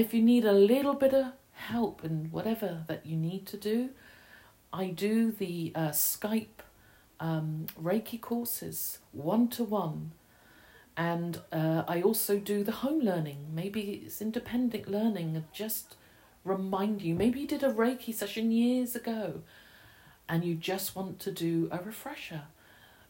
if 0.00 0.14
you 0.14 0.22
need 0.22 0.44
a 0.44 0.52
little 0.52 0.94
bit 0.94 1.12
of 1.14 1.32
help 1.52 2.02
and 2.04 2.32
whatever 2.32 2.84
that 2.88 3.06
you 3.06 3.16
need 3.16 3.46
to 3.46 3.56
do, 3.56 3.90
I 4.72 4.86
do 4.86 5.30
the 5.30 5.72
uh, 5.74 5.88
Skype 5.90 6.62
um, 7.20 7.66
Reiki 7.80 8.20
courses 8.20 8.98
one 9.12 9.48
to 9.48 9.64
one 9.64 10.12
and 10.96 11.40
uh, 11.52 11.84
I 11.88 12.02
also 12.02 12.38
do 12.38 12.64
the 12.64 12.72
home 12.72 13.00
learning. 13.00 13.46
Maybe 13.54 14.02
it's 14.04 14.20
independent 14.20 14.88
learning 14.88 15.36
and 15.36 15.44
just 15.52 15.96
remind 16.44 17.02
you. 17.02 17.14
Maybe 17.14 17.40
you 17.40 17.46
did 17.46 17.62
a 17.62 17.72
Reiki 17.72 18.14
session 18.14 18.50
years 18.50 18.94
ago 18.96 19.42
and 20.28 20.44
you 20.44 20.54
just 20.54 20.96
want 20.96 21.18
to 21.20 21.30
do 21.30 21.68
a 21.70 21.78
refresher. 21.78 22.42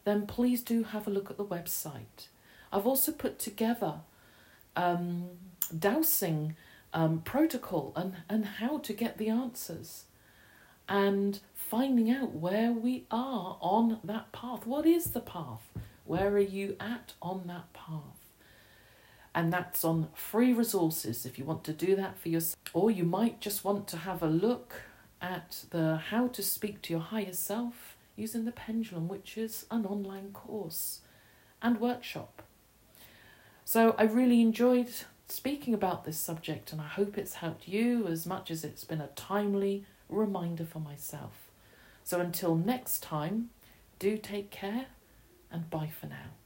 Then 0.03 0.27
please 0.27 0.61
do 0.61 0.83
have 0.83 1.07
a 1.07 1.11
look 1.11 1.29
at 1.29 1.37
the 1.37 1.45
website. 1.45 2.27
I've 2.71 2.87
also 2.87 3.11
put 3.11 3.39
together 3.39 4.01
um, 4.75 5.29
dowsing 5.77 6.55
um, 6.93 7.21
protocol 7.21 7.93
and, 7.95 8.15
and 8.29 8.45
how 8.45 8.77
to 8.79 8.93
get 8.93 9.17
the 9.17 9.29
answers 9.29 10.05
and 10.87 11.39
finding 11.53 12.11
out 12.11 12.33
where 12.33 12.71
we 12.71 13.05
are 13.09 13.57
on 13.61 13.99
that 14.03 14.31
path. 14.31 14.65
What 14.67 14.85
is 14.85 15.11
the 15.11 15.19
path? 15.21 15.71
Where 16.05 16.29
are 16.29 16.39
you 16.39 16.75
at 16.79 17.13
on 17.21 17.43
that 17.47 17.71
path? 17.73 18.19
And 19.33 19.51
that's 19.51 19.83
on 19.83 20.09
free 20.13 20.53
resources 20.53 21.25
if 21.25 21.39
you 21.39 21.45
want 21.45 21.63
to 21.63 21.73
do 21.73 21.95
that 21.95 22.19
for 22.19 22.29
yourself. 22.29 22.59
Or 22.73 22.91
you 22.91 23.03
might 23.03 23.41
just 23.41 23.63
want 23.63 23.87
to 23.87 23.97
have 23.97 24.21
a 24.21 24.27
look 24.27 24.81
at 25.21 25.65
the 25.71 25.97
How 26.09 26.27
to 26.27 26.43
Speak 26.43 26.81
to 26.83 26.93
Your 26.93 27.01
Higher 27.01 27.33
Self 27.33 27.95
using 28.15 28.45
the 28.45 28.51
Pendulum, 28.51 29.07
which 29.07 29.37
is 29.37 29.65
an 29.71 29.85
online 29.85 30.31
course 30.33 30.99
and 31.61 31.79
workshop. 31.79 32.43
So 33.73 33.95
I 33.97 34.03
really 34.03 34.39
enjoyed 34.39 34.87
speaking 35.27 35.73
about 35.73 36.05
this 36.05 36.19
subject, 36.19 36.71
and 36.71 36.79
I 36.79 36.85
hope 36.85 37.17
it's 37.17 37.33
helped 37.33 37.67
you 37.67 38.05
as 38.05 38.27
much 38.27 38.51
as 38.51 38.63
it's 38.63 38.83
been 38.83 39.01
a 39.01 39.07
timely 39.15 39.83
reminder 40.09 40.63
for 40.63 40.77
myself. 40.77 41.49
So 42.03 42.19
until 42.19 42.53
next 42.53 43.01
time, 43.01 43.49
do 43.97 44.15
take 44.19 44.51
care 44.51 44.85
and 45.49 45.71
bye 45.71 45.89
for 45.99 46.05
now. 46.05 46.42